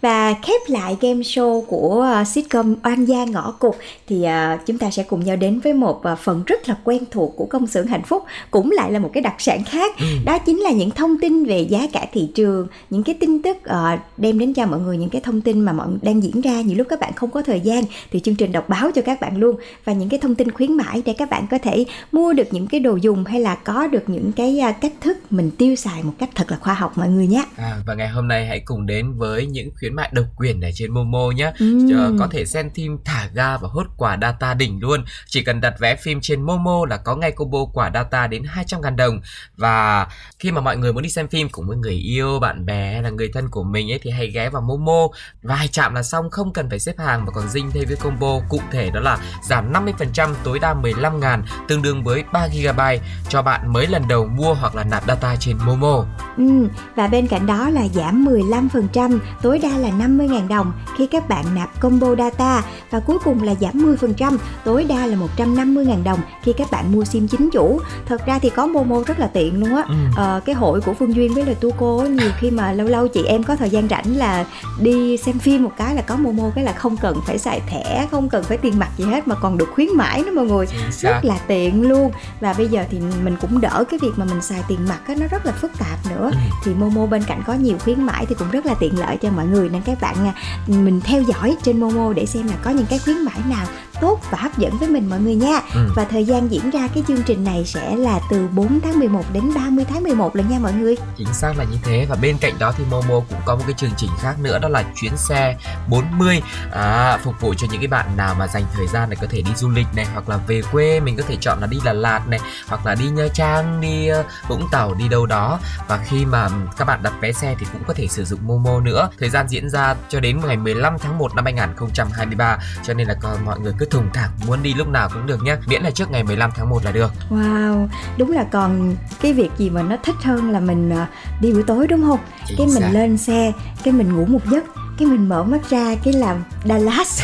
Và 0.00 0.34
khép 0.42 0.60
lại 0.68 0.96
game 1.00 1.20
show 1.20 1.64
của 1.64 2.06
uh, 2.20 2.26
sitcom 2.28 2.74
Oan 2.84 3.04
gia 3.04 3.24
ngõ 3.24 3.52
cụt 3.52 3.74
thì 4.08 4.16
uh, 4.16 4.60
chúng 4.66 4.78
ta 4.78 4.90
sẽ 4.90 5.02
cùng 5.02 5.24
nhau 5.24 5.36
đến 5.36 5.60
với 5.60 5.72
một 5.72 6.02
uh, 6.12 6.18
phần 6.18 6.42
rất 6.46 6.68
là 6.68 6.76
quen 6.84 7.04
thuộc 7.10 7.34
của 7.36 7.46
công 7.46 7.66
xưởng 7.66 7.86
hạnh 7.86 8.02
phúc 8.02 8.22
cũng 8.50 8.70
lại 8.70 8.92
là 8.92 8.98
một 8.98 9.10
cái 9.14 9.20
đặc 9.20 9.34
sản 9.38 9.64
khác 9.64 9.92
Ừ. 9.98 10.06
đó 10.24 10.38
chính 10.38 10.60
là 10.60 10.70
những 10.70 10.90
thông 10.90 11.20
tin 11.20 11.44
về 11.44 11.60
giá 11.60 11.86
cả 11.92 12.06
thị 12.12 12.28
trường 12.34 12.66
những 12.90 13.02
cái 13.02 13.14
tin 13.20 13.42
tức 13.42 13.56
uh, 13.56 14.00
đem 14.16 14.38
đến 14.38 14.54
cho 14.54 14.66
mọi 14.66 14.80
người 14.80 14.96
những 14.96 15.10
cái 15.10 15.20
thông 15.24 15.40
tin 15.40 15.60
mà 15.60 15.72
mọi 15.72 15.86
đang 16.02 16.22
diễn 16.22 16.41
ra 16.42 16.60
nhiều 16.60 16.78
lúc 16.78 16.86
các 16.90 17.00
bạn 17.00 17.12
không 17.12 17.30
có 17.30 17.42
thời 17.42 17.60
gian 17.60 17.84
thì 18.10 18.20
chương 18.20 18.34
trình 18.34 18.52
đọc 18.52 18.68
báo 18.68 18.90
cho 18.94 19.02
các 19.02 19.20
bạn 19.20 19.36
luôn 19.36 19.56
và 19.84 19.92
những 19.92 20.08
cái 20.08 20.20
thông 20.20 20.34
tin 20.34 20.50
khuyến 20.50 20.72
mãi 20.72 21.02
để 21.06 21.14
các 21.18 21.30
bạn 21.30 21.46
có 21.50 21.58
thể 21.58 21.84
mua 22.12 22.32
được 22.32 22.46
những 22.50 22.66
cái 22.66 22.80
đồ 22.80 22.96
dùng 22.96 23.24
hay 23.24 23.40
là 23.40 23.54
có 23.54 23.86
được 23.86 24.02
những 24.06 24.32
cái 24.32 24.60
uh, 24.70 24.76
cách 24.80 24.92
thức 25.00 25.18
mình 25.30 25.50
tiêu 25.50 25.76
xài 25.76 26.02
một 26.02 26.12
cách 26.18 26.30
thật 26.34 26.50
là 26.50 26.56
khoa 26.56 26.74
học 26.74 26.92
mọi 26.98 27.08
người 27.08 27.26
nhé 27.26 27.44
À, 27.56 27.76
và 27.86 27.94
ngày 27.94 28.08
hôm 28.08 28.28
nay 28.28 28.46
hãy 28.46 28.60
cùng 28.60 28.86
đến 28.86 29.12
với 29.12 29.46
những 29.46 29.70
khuyến 29.78 29.94
mại 29.94 30.10
độc 30.12 30.26
quyền 30.36 30.60
ở 30.60 30.70
trên 30.74 30.94
Momo 30.94 31.30
nhé. 31.30 31.52
Chờ 31.90 32.12
có 32.18 32.28
thể 32.30 32.44
xem 32.44 32.70
phim 32.70 32.98
thả 33.04 33.28
ga 33.34 33.56
và 33.56 33.68
hốt 33.68 33.86
quả 33.96 34.18
data 34.22 34.54
đỉnh 34.54 34.78
luôn. 34.80 35.04
Chỉ 35.26 35.44
cần 35.44 35.60
đặt 35.60 35.74
vé 35.78 35.96
phim 35.96 36.18
trên 36.22 36.42
Momo 36.42 36.86
là 36.90 36.96
có 36.96 37.16
ngay 37.16 37.32
combo 37.32 37.64
quả 37.72 37.90
data 37.94 38.26
đến 38.26 38.42
200 38.46 38.80
ngàn 38.80 38.96
đồng. 38.96 39.20
Và 39.56 40.06
khi 40.38 40.50
mà 40.50 40.60
mọi 40.60 40.76
người 40.76 40.92
muốn 40.92 41.02
đi 41.02 41.08
xem 41.08 41.28
phim 41.28 41.48
cùng 41.48 41.66
với 41.66 41.76
người 41.76 41.94
yêu, 41.94 42.38
bạn 42.38 42.66
bè 42.66 42.92
hay 42.92 43.02
là 43.02 43.10
người 43.10 43.30
thân 43.34 43.48
của 43.50 43.62
mình 43.62 43.92
ấy 43.92 43.98
thì 44.02 44.10
hãy 44.10 44.30
ghé 44.30 44.48
vào 44.48 44.62
Momo. 44.62 45.08
Vài 45.42 45.68
chạm 45.72 45.94
là 45.94 46.02
xong 46.02 46.30
không 46.32 46.52
cần 46.52 46.70
phải 46.70 46.78
xếp 46.78 46.98
hàng 46.98 47.24
mà 47.24 47.32
còn 47.32 47.48
dinh 47.48 47.70
thêm 47.70 47.84
với 47.88 47.96
combo 47.96 48.40
cụ 48.48 48.60
thể 48.72 48.90
đó 48.90 49.00
là 49.00 49.18
giảm 49.42 49.72
50% 49.72 50.34
tối 50.44 50.58
đa 50.58 50.74
15 50.74 51.20
ngàn, 51.20 51.44
tương 51.68 51.82
đương 51.82 52.04
với 52.04 52.24
3 52.32 52.46
GB 52.46 52.80
cho 53.28 53.42
bạn 53.42 53.72
mới 53.72 53.86
lần 53.86 54.08
đầu 54.08 54.26
mua 54.26 54.54
hoặc 54.54 54.74
là 54.74 54.84
nạp 54.84 55.06
data 55.08 55.36
trên 55.40 55.58
Momo. 55.58 56.04
Ừ, 56.36 56.68
và 56.96 57.06
bên 57.06 57.26
cạnh 57.26 57.46
đó 57.46 57.70
là 57.70 57.88
giảm 57.94 58.24
15%, 58.24 59.18
tối 59.42 59.58
đa 59.58 59.68
là 59.68 59.90
50.000 59.98 60.48
đồng 60.48 60.72
khi 60.96 61.06
các 61.06 61.28
bạn 61.28 61.44
nạp 61.54 61.80
combo 61.80 62.14
data 62.18 62.62
và 62.90 63.00
cuối 63.00 63.18
cùng 63.24 63.42
là 63.42 63.54
giảm 63.54 63.96
10%, 63.96 64.36
tối 64.64 64.84
đa 64.84 65.06
là 65.06 65.16
150.000 65.36 66.04
đồng 66.04 66.20
khi 66.42 66.52
các 66.52 66.70
bạn 66.70 66.92
mua 66.92 67.04
sim 67.04 67.28
chính 67.28 67.50
chủ. 67.50 67.80
Thật 68.06 68.26
ra 68.26 68.38
thì 68.38 68.50
có 68.50 68.66
Momo 68.66 69.02
rất 69.06 69.18
là 69.18 69.26
tiện 69.26 69.60
luôn 69.60 69.76
á. 69.76 69.84
Ừ. 69.88 69.94
Ờ, 70.16 70.40
cái 70.44 70.54
hội 70.54 70.80
của 70.80 70.94
Phương 70.94 71.14
Duyên 71.14 71.34
với 71.34 71.46
lời 71.46 71.54
tu 71.54 71.70
cô 71.78 72.02
nhiều 72.02 72.30
khi 72.38 72.50
mà 72.50 72.72
lâu 72.72 72.86
lâu 72.86 73.08
chị 73.08 73.24
em 73.24 73.42
có 73.42 73.56
thời 73.56 73.70
gian 73.70 73.88
rảnh 73.88 74.16
là 74.16 74.44
đi 74.80 75.16
xem 75.16 75.38
phim 75.38 75.62
một 75.62 75.72
cái 75.76 75.94
là 75.94 76.02
có 76.02 76.16
Momo 76.16 76.50
cái 76.54 76.64
là 76.64 76.72
không 76.72 76.96
cần 76.96 77.16
phải 77.26 77.38
xài 77.38 77.60
thẻ, 77.66 78.06
không 78.10 78.28
cần 78.28 78.44
phải 78.44 78.58
tiền 78.58 78.78
mặt 78.78 78.88
gì 78.96 79.04
hết 79.04 79.28
mà 79.28 79.34
còn 79.34 79.58
được 79.58 79.68
khuyến 79.74 79.88
mãi 79.96 80.22
nữa 80.26 80.32
mọi 80.34 80.46
người 80.46 80.66
rất 80.90 81.24
là 81.24 81.38
tiện 81.46 81.88
luôn 81.88 82.12
và 82.40 82.52
bây 82.52 82.68
giờ 82.68 82.84
thì 82.90 83.00
mình 83.24 83.36
cũng 83.40 83.60
đỡ 83.60 83.84
cái 83.90 83.98
việc 84.02 84.12
mà 84.16 84.24
mình 84.24 84.42
xài 84.42 84.62
tiền 84.68 84.78
mặt 84.88 85.00
á 85.06 85.14
nó 85.20 85.26
rất 85.30 85.46
là 85.46 85.52
phức 85.52 85.78
tạp 85.78 85.98
nữa 86.10 86.21
Ừ. 86.26 86.36
thì 86.64 86.74
Momo 86.74 87.06
bên 87.06 87.22
cạnh 87.26 87.42
có 87.46 87.54
nhiều 87.54 87.78
khuyến 87.78 88.02
mãi 88.02 88.26
thì 88.28 88.34
cũng 88.38 88.50
rất 88.50 88.66
là 88.66 88.74
tiện 88.74 88.98
lợi 88.98 89.16
cho 89.16 89.30
mọi 89.30 89.46
người 89.46 89.68
nên 89.68 89.82
các 89.82 90.00
bạn 90.00 90.14
à, 90.26 90.32
mình 90.66 91.00
theo 91.04 91.22
dõi 91.22 91.56
trên 91.62 91.80
Momo 91.80 92.12
để 92.12 92.26
xem 92.26 92.48
là 92.48 92.54
có 92.62 92.70
những 92.70 92.86
cái 92.86 92.98
khuyến 92.98 93.16
mãi 93.24 93.38
nào 93.48 93.66
tốt 94.02 94.20
và 94.30 94.38
hấp 94.38 94.58
dẫn 94.58 94.78
với 94.78 94.88
mình 94.88 95.10
mọi 95.10 95.20
người 95.20 95.34
nha. 95.34 95.60
Ừ. 95.74 95.92
và 95.96 96.04
thời 96.04 96.24
gian 96.24 96.48
diễn 96.48 96.70
ra 96.70 96.88
cái 96.94 97.02
chương 97.08 97.22
trình 97.22 97.44
này 97.44 97.64
sẽ 97.66 97.96
là 97.96 98.20
từ 98.30 98.48
4 98.54 98.80
tháng 98.80 98.98
11 98.98 99.24
đến 99.32 99.54
30 99.54 99.84
tháng 99.88 100.02
11 100.02 100.36
lần 100.36 100.48
nha 100.48 100.58
mọi 100.58 100.72
người. 100.72 100.96
Chính 101.16 101.32
xác 101.32 101.58
là 101.58 101.64
như 101.64 101.76
thế. 101.82 102.06
Và 102.08 102.16
bên 102.22 102.38
cạnh 102.38 102.58
đó 102.58 102.72
thì 102.78 102.84
Momo 102.90 103.20
cũng 103.28 103.38
có 103.44 103.56
một 103.56 103.62
cái 103.66 103.74
chương 103.76 103.90
trình 103.96 104.10
khác 104.20 104.34
nữa 104.42 104.58
đó 104.58 104.68
là 104.68 104.84
chuyến 104.96 105.16
xe 105.16 105.56
40 105.88 106.42
à, 106.72 107.18
phục 107.24 107.40
vụ 107.40 107.54
cho 107.54 107.66
những 107.70 107.80
cái 107.80 107.88
bạn 107.88 108.16
nào 108.16 108.34
mà 108.38 108.48
dành 108.48 108.64
thời 108.74 108.86
gian 108.86 109.10
để 109.10 109.16
có 109.20 109.26
thể 109.30 109.42
đi 109.42 109.50
du 109.56 109.70
lịch 109.70 109.86
này 109.96 110.06
hoặc 110.12 110.28
là 110.28 110.36
về 110.36 110.62
quê 110.72 111.00
mình 111.00 111.16
có 111.16 111.22
thể 111.28 111.36
chọn 111.40 111.58
là 111.60 111.66
đi 111.66 111.78
Đà 111.84 111.92
Lạt 111.92 112.28
này 112.28 112.40
hoặc 112.68 112.86
là 112.86 112.94
đi 112.94 113.08
Nha 113.08 113.28
Trang 113.34 113.80
đi 113.80 114.08
ờ, 114.08 114.24
Vũng 114.48 114.68
Tàu 114.72 114.94
đi 114.94 115.08
đâu 115.08 115.26
đó. 115.26 115.58
Và 115.88 115.96
khi 115.96 116.24
mà 116.24 116.48
các 116.76 116.84
bạn 116.84 117.02
đặt 117.02 117.12
vé 117.20 117.32
xe 117.32 117.54
thì 117.58 117.66
cũng 117.72 117.82
có 117.86 117.94
thể 117.94 118.06
sử 118.08 118.24
dụng 118.24 118.40
Momo 118.46 118.80
nữa. 118.80 119.08
Thời 119.18 119.30
gian 119.30 119.48
diễn 119.48 119.70
ra 119.70 119.94
cho 120.08 120.20
đến 120.20 120.40
ngày 120.46 120.56
15 120.56 120.98
tháng 120.98 121.18
1 121.18 121.34
năm 121.34 121.44
2023 121.44 122.58
cho 122.82 122.94
nên 122.94 123.08
là 123.08 123.14
mọi 123.44 123.60
người 123.60 123.72
cứ 123.78 123.86
thùng 123.92 124.10
thẳng 124.14 124.30
muốn 124.46 124.62
đi 124.62 124.74
lúc 124.74 124.88
nào 124.88 125.08
cũng 125.14 125.26
được 125.26 125.42
nhé 125.42 125.56
miễn 125.66 125.82
là 125.82 125.90
trước 125.90 126.10
ngày 126.10 126.24
15 126.24 126.50
tháng 126.54 126.70
1 126.70 126.84
là 126.84 126.92
được 126.92 127.12
Wow, 127.30 127.88
đúng 128.18 128.30
là 128.32 128.44
còn 128.52 128.96
cái 129.20 129.32
việc 129.32 129.50
gì 129.58 129.70
mà 129.70 129.82
nó 129.82 129.96
thích 130.04 130.14
hơn 130.22 130.50
là 130.50 130.60
mình 130.60 130.90
à, 130.90 131.08
đi 131.40 131.52
buổi 131.52 131.62
tối 131.62 131.86
đúng 131.86 132.02
không? 132.02 132.20
Chính 132.46 132.56
cái 132.58 132.66
mình 132.66 132.82
xác. 132.82 132.90
lên 132.92 133.16
xe, 133.18 133.52
cái 133.84 133.94
mình 133.94 134.16
ngủ 134.16 134.24
một 134.24 134.46
giấc, 134.50 134.64
cái 134.98 135.08
mình 135.08 135.28
mở 135.28 135.42
mắt 135.42 135.70
ra 135.70 135.94
cái 136.04 136.12
làm 136.12 136.36
Dallas. 136.64 137.22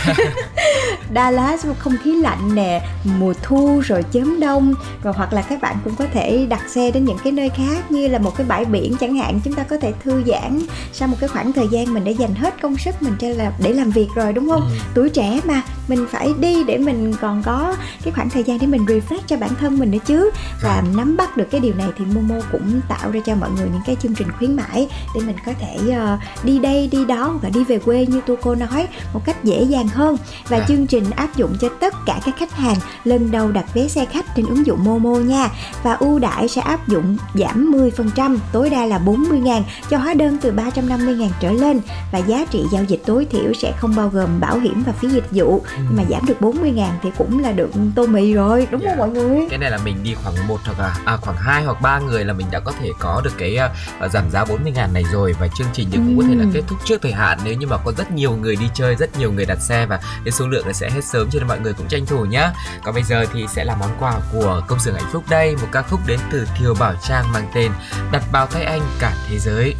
Dallas 1.14 1.66
không 1.78 1.96
khí 2.04 2.14
lạnh 2.14 2.54
nè 2.54 2.82
mùa 3.04 3.34
thu 3.42 3.80
rồi 3.84 4.04
chớm 4.12 4.40
đông 4.40 4.74
rồi 5.02 5.14
hoặc 5.16 5.32
là 5.32 5.42
các 5.42 5.60
bạn 5.60 5.76
cũng 5.84 5.94
có 5.94 6.04
thể 6.12 6.46
đặt 6.48 6.68
xe 6.68 6.90
đến 6.90 7.04
những 7.04 7.18
cái 7.24 7.32
nơi 7.32 7.48
khác 7.48 7.90
như 7.90 8.08
là 8.08 8.18
một 8.18 8.36
cái 8.36 8.46
bãi 8.46 8.64
biển 8.64 8.96
chẳng 9.00 9.16
hạn 9.16 9.40
chúng 9.44 9.54
ta 9.54 9.62
có 9.62 9.76
thể 9.76 9.92
thư 10.04 10.22
giãn 10.26 10.60
sau 10.92 11.08
một 11.08 11.16
cái 11.20 11.28
khoảng 11.28 11.52
thời 11.52 11.68
gian 11.68 11.94
mình 11.94 12.04
đã 12.04 12.10
dành 12.10 12.34
hết 12.34 12.62
công 12.62 12.76
sức 12.76 13.02
mình 13.02 13.14
cho 13.18 13.28
là 13.28 13.52
để 13.62 13.72
làm 13.72 13.90
việc 13.90 14.08
rồi 14.14 14.32
đúng 14.32 14.48
không 14.48 14.60
ừ. 14.60 14.76
tuổi 14.94 15.08
trẻ 15.08 15.40
mà 15.44 15.62
mình 15.88 16.06
phải 16.10 16.32
đi 16.40 16.64
để 16.64 16.78
mình 16.78 17.14
còn 17.20 17.42
có 17.42 17.76
cái 18.04 18.12
khoảng 18.12 18.30
thời 18.30 18.42
gian 18.42 18.58
để 18.58 18.66
mình 18.66 18.84
refresh 18.84 19.20
cho 19.26 19.36
bản 19.36 19.50
thân 19.60 19.78
mình 19.78 19.90
nữa 19.90 19.98
chứ 20.06 20.30
và 20.62 20.82
dạ. 20.84 20.90
nắm 20.96 21.16
bắt 21.16 21.36
được 21.36 21.50
cái 21.50 21.60
điều 21.60 21.74
này 21.74 21.88
thì 21.98 22.04
Momo 22.04 22.34
cũng 22.52 22.80
tạo 22.88 23.10
ra 23.10 23.20
cho 23.26 23.34
mọi 23.34 23.50
người 23.50 23.68
những 23.72 23.82
cái 23.86 23.96
chương 24.02 24.14
trình 24.14 24.28
khuyến 24.38 24.56
mãi 24.56 24.88
để 25.14 25.20
mình 25.20 25.36
có 25.46 25.52
thể 25.60 25.78
uh, 25.88 26.44
đi 26.44 26.58
đây 26.58 26.88
đi 26.92 27.04
đó 27.04 27.38
và 27.42 27.48
đi 27.48 27.57
về 27.64 27.78
quê 27.78 28.06
như 28.06 28.20
tu 28.26 28.36
cô 28.42 28.54
nói 28.54 28.88
một 29.12 29.24
cách 29.24 29.44
dễ 29.44 29.62
dàng 29.62 29.88
hơn 29.88 30.16
và 30.48 30.56
à. 30.56 30.64
chương 30.68 30.86
trình 30.86 31.10
áp 31.10 31.36
dụng 31.36 31.56
cho 31.60 31.68
tất 31.80 31.94
cả 32.06 32.20
các 32.24 32.34
khách 32.38 32.52
hàng 32.52 32.76
lần 33.04 33.30
đầu 33.30 33.50
đặt 33.52 33.74
vé 33.74 33.88
xe 33.88 34.04
khách 34.04 34.26
trên 34.36 34.46
ứng 34.46 34.66
dụng 34.66 34.84
Momo 34.84 35.10
nha 35.10 35.48
và 35.82 35.92
ưu 35.92 36.18
đãi 36.18 36.48
sẽ 36.48 36.60
áp 36.60 36.88
dụng 36.88 37.16
giảm 37.34 37.72
10% 37.72 38.38
tối 38.52 38.70
đa 38.70 38.86
là 38.86 38.98
40 38.98 39.38
ngàn 39.38 39.62
cho 39.90 39.98
hóa 39.98 40.14
đơn 40.14 40.38
từ 40.40 40.50
350 40.50 41.16
ngàn 41.16 41.30
trở 41.40 41.52
lên 41.52 41.80
và 42.12 42.18
giá 42.18 42.44
trị 42.50 42.64
giao 42.72 42.84
dịch 42.84 43.02
tối 43.06 43.26
thiểu 43.30 43.52
sẽ 43.52 43.72
không 43.76 43.96
bao 43.96 44.08
gồm 44.08 44.40
bảo 44.40 44.58
hiểm 44.58 44.82
và 44.86 44.92
phí 44.92 45.08
dịch 45.08 45.30
vụ 45.30 45.50
ừ. 45.50 45.76
nhưng 45.76 45.96
mà 45.96 46.04
giảm 46.10 46.26
được 46.26 46.40
40 46.40 46.70
ngàn 46.70 46.98
thì 47.02 47.10
cũng 47.18 47.38
là 47.38 47.52
được 47.52 47.70
tô 47.94 48.06
mì 48.06 48.32
rồi 48.32 48.68
đúng 48.70 48.80
yeah. 48.80 48.98
không 48.98 49.14
dạ. 49.14 49.22
mọi 49.22 49.24
người 49.24 49.46
cái 49.50 49.58
này 49.58 49.70
là 49.70 49.78
mình 49.84 49.96
đi 50.02 50.14
khoảng 50.14 50.48
một 50.48 50.58
hoặc 50.64 50.80
là 50.80 50.96
à, 51.04 51.16
khoảng 51.16 51.36
2 51.36 51.64
hoặc 51.64 51.82
3 51.82 51.98
người 51.98 52.24
là 52.24 52.32
mình 52.32 52.46
đã 52.50 52.60
có 52.60 52.72
thể 52.80 52.90
có 52.98 53.20
được 53.24 53.32
cái 53.38 53.58
uh, 54.04 54.10
giảm 54.12 54.30
giá 54.30 54.44
40 54.44 54.72
ngàn 54.72 54.92
này 54.92 55.04
rồi 55.12 55.34
và 55.40 55.48
chương 55.48 55.66
trình 55.72 55.88
thì 55.90 55.96
cũng 55.96 56.18
ừ. 56.18 56.22
có 56.22 56.28
thể 56.28 56.34
là 56.34 56.44
kết 56.54 56.62
thúc 56.68 56.78
trước 56.84 57.02
thời 57.02 57.12
hạn 57.12 57.38
nếu 57.48 57.56
như 57.56 57.66
mà 57.66 57.76
có 57.84 57.92
rất 57.96 58.10
nhiều 58.10 58.36
người 58.36 58.56
đi 58.56 58.66
chơi, 58.74 58.96
rất 58.96 59.18
nhiều 59.18 59.32
người 59.32 59.46
đặt 59.46 59.58
xe 59.60 59.86
và 59.86 60.00
cái 60.24 60.32
số 60.32 60.48
lượng 60.48 60.66
là 60.66 60.72
sẽ 60.72 60.90
hết 60.90 61.04
sớm 61.04 61.28
cho 61.30 61.38
nên 61.38 61.48
mọi 61.48 61.60
người 61.60 61.72
cũng 61.72 61.88
tranh 61.88 62.06
thủ 62.06 62.24
nhá. 62.24 62.52
Còn 62.84 62.94
bây 62.94 63.02
giờ 63.02 63.24
thì 63.32 63.46
sẽ 63.48 63.64
là 63.64 63.76
món 63.76 63.90
quà 64.00 64.14
của 64.32 64.62
công 64.68 64.80
xưởng 64.80 64.94
hạnh 64.94 65.10
phúc 65.12 65.24
đây, 65.28 65.56
một 65.56 65.68
ca 65.72 65.82
khúc 65.82 66.00
đến 66.06 66.20
từ 66.32 66.46
Thiều 66.58 66.74
Bảo 66.74 66.94
Trang 67.02 67.32
mang 67.32 67.50
tên 67.54 67.72
đặt 68.12 68.22
bao 68.32 68.46
tay 68.46 68.64
anh 68.64 68.82
cả 69.00 69.12
thế 69.28 69.38
giới. 69.38 69.74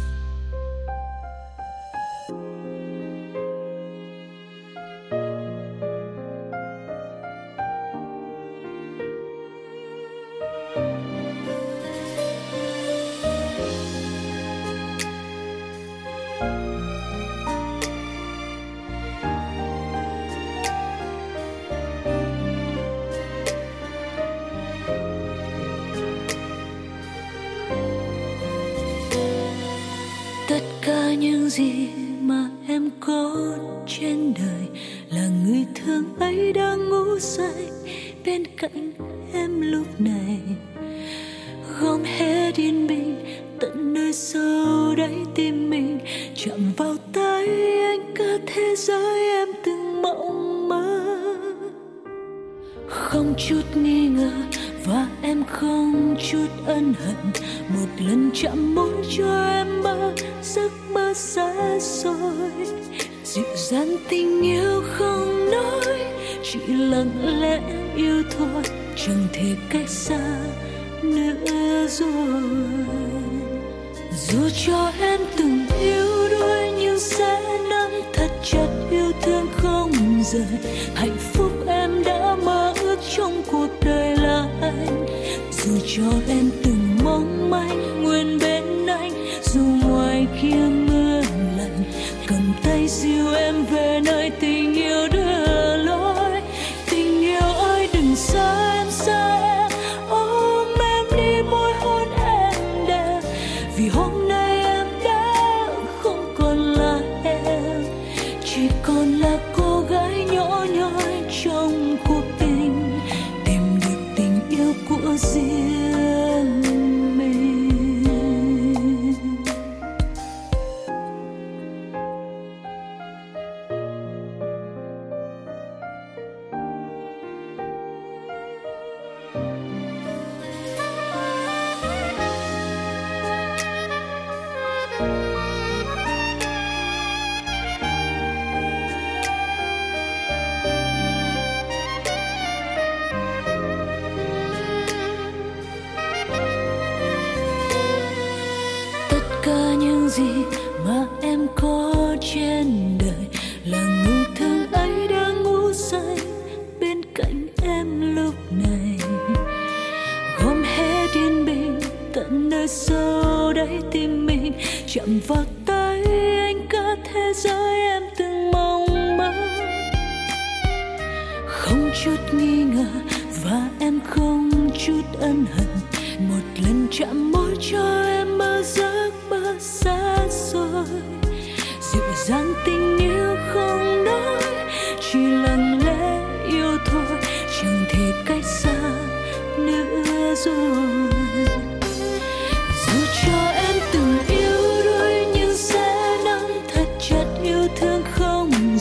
Gì 31.59 31.89
mà 32.21 32.49
em 32.67 32.89
có 32.99 33.55
trên 33.87 34.33
đời 34.33 34.81
là 35.09 35.29
người 35.43 35.65
thương 35.75 36.03
ấy 36.19 36.53
đang 36.53 36.89
ngủ 36.89 37.19
say 37.19 37.69
bên 38.25 38.43
cạnh 38.57 38.91
em 39.33 39.61
lúc 39.61 40.01
này? 40.01 40.38
Cho 74.69 74.91
em 75.01 75.19
từng 75.37 75.65
yêu 75.79 76.29
đuối 76.29 76.71
nhưng 76.79 76.99
sẽ 76.99 77.41
nắm 77.69 77.91
thật 78.13 78.29
chặt 78.43 78.67
yêu 78.91 79.11
thương 79.21 79.47
không 79.57 79.91
rời. 80.23 80.45
Hạnh 80.95 81.17
phúc 81.33 81.51
em 81.67 82.03
đã 82.03 82.35
mơ 82.35 82.73
ước 82.81 82.97
trong 83.17 83.43
cuộc 83.51 83.67
đời 83.85 84.17
là 84.17 84.47
anh. 84.61 85.05
Dù 85.51 85.79
cho 85.87 86.11
em 86.27 86.49
từng 86.63 86.68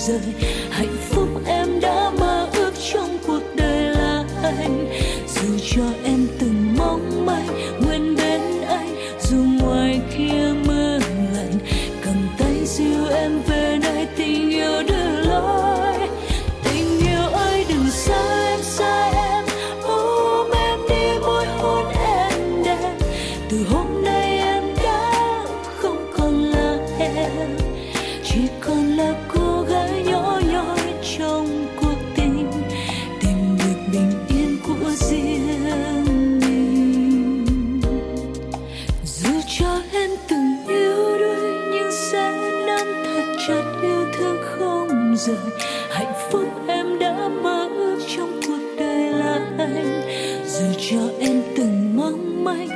tình 0.08 0.47
dù 50.58 50.66
cho 50.90 51.10
em 51.20 51.42
từng 51.56 51.96
mong 51.96 52.44
manh. 52.44 52.68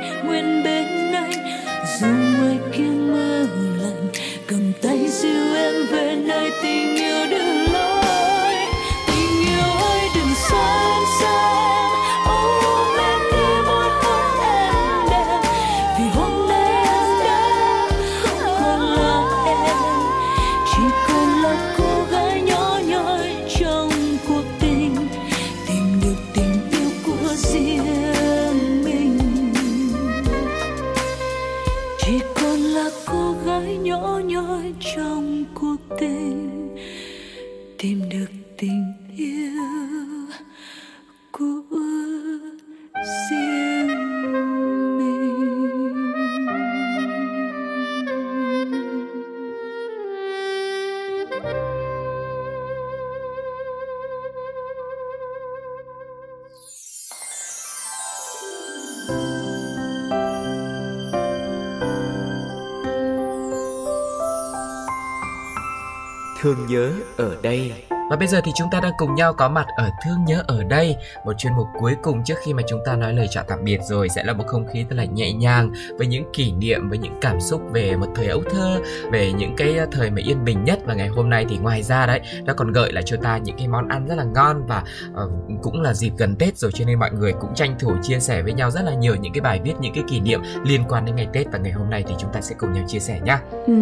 Thương 66.43 66.65
nhớ 66.67 66.93
ở 67.17 67.37
đây. 67.41 67.71
Và 68.09 68.15
bây 68.15 68.27
giờ 68.27 68.41
thì 68.43 68.51
chúng 68.55 68.67
ta 68.71 68.79
đang 68.79 68.93
cùng 68.97 69.15
nhau 69.15 69.33
có 69.33 69.49
mặt 69.49 69.65
ở 69.77 69.89
Thương 70.05 70.25
Nhớ 70.25 70.43
ở 70.47 70.63
đây 70.63 70.95
Một 71.25 71.33
chuyên 71.37 71.53
mục 71.53 71.67
cuối 71.79 71.95
cùng 72.01 72.23
trước 72.23 72.35
khi 72.45 72.53
mà 72.53 72.63
chúng 72.67 72.79
ta 72.85 72.95
nói 72.95 73.13
lời 73.13 73.27
chào 73.29 73.43
tạm 73.47 73.63
biệt 73.63 73.79
rồi. 73.89 74.09
Sẽ 74.09 74.23
là 74.23 74.33
một 74.33 74.43
không 74.47 74.67
khí 74.67 74.85
rất 74.89 74.95
là 74.95 75.05
nhẹ 75.05 75.31
nhàng 75.31 75.71
Với 75.97 76.07
những 76.07 76.23
kỷ 76.33 76.51
niệm, 76.51 76.89
với 76.89 76.97
những 76.97 77.17
cảm 77.21 77.41
xúc 77.41 77.61
về 77.71 77.95
một 77.95 78.07
thời 78.15 78.27
ấu 78.27 78.43
thơ 78.49 78.81
Về 79.11 79.31
những 79.31 79.55
cái 79.57 79.77
ờ, 79.77 79.85
thời 79.91 80.09
mà 80.09 80.21
yên 80.25 80.45
bình 80.45 80.63
nhất. 80.63 80.79
Và 80.85 80.93
ngày 80.93 81.07
hôm 81.07 81.29
nay 81.29 81.45
thì 81.49 81.57
ngoài 81.57 81.83
ra 81.83 82.05
đấy 82.05 82.21
Nó 82.45 82.53
còn 82.53 82.71
gợi 82.71 82.91
lại 82.91 83.03
cho 83.05 83.17
ta 83.17 83.37
những 83.37 83.57
cái 83.57 83.67
món 83.67 83.87
ăn 83.87 84.07
rất 84.07 84.15
là 84.15 84.23
ngon. 84.23 84.65
Và 84.67 84.83
uh, 85.23 85.31
cũng 85.61 85.81
là 85.81 85.93
dịp 85.93 86.11
gần 86.17 86.35
Tết 86.35 86.57
rồi 86.57 86.71
Cho 86.73 86.85
nên 86.85 86.99
mọi 86.99 87.11
người 87.11 87.33
cũng 87.33 87.55
tranh 87.55 87.75
thủ 87.79 87.91
chia 88.03 88.19
sẻ 88.19 88.41
với 88.41 88.53
nhau 88.53 88.71
rất 88.71 88.81
là 88.81 88.93
nhiều 88.93 89.15
Những 89.15 89.33
cái 89.33 89.41
bài 89.41 89.59
viết, 89.63 89.73
những 89.79 89.93
cái 89.93 90.03
kỷ 90.09 90.19
niệm 90.19 90.41
liên 90.63 90.83
quan 90.89 91.05
đến 91.05 91.15
ngày 91.15 91.27
Tết. 91.33 91.47
Và 91.51 91.59
ngày 91.59 91.71
hôm 91.71 91.89
nay 91.89 92.03
thì 92.07 92.15
chúng 92.17 92.33
ta 92.33 92.41
sẽ 92.41 92.55
cùng 92.59 92.73
nhau 92.73 92.83
chia 92.87 92.99
sẻ 92.99 93.19
nhá 93.23 93.39
ừ 93.67 93.73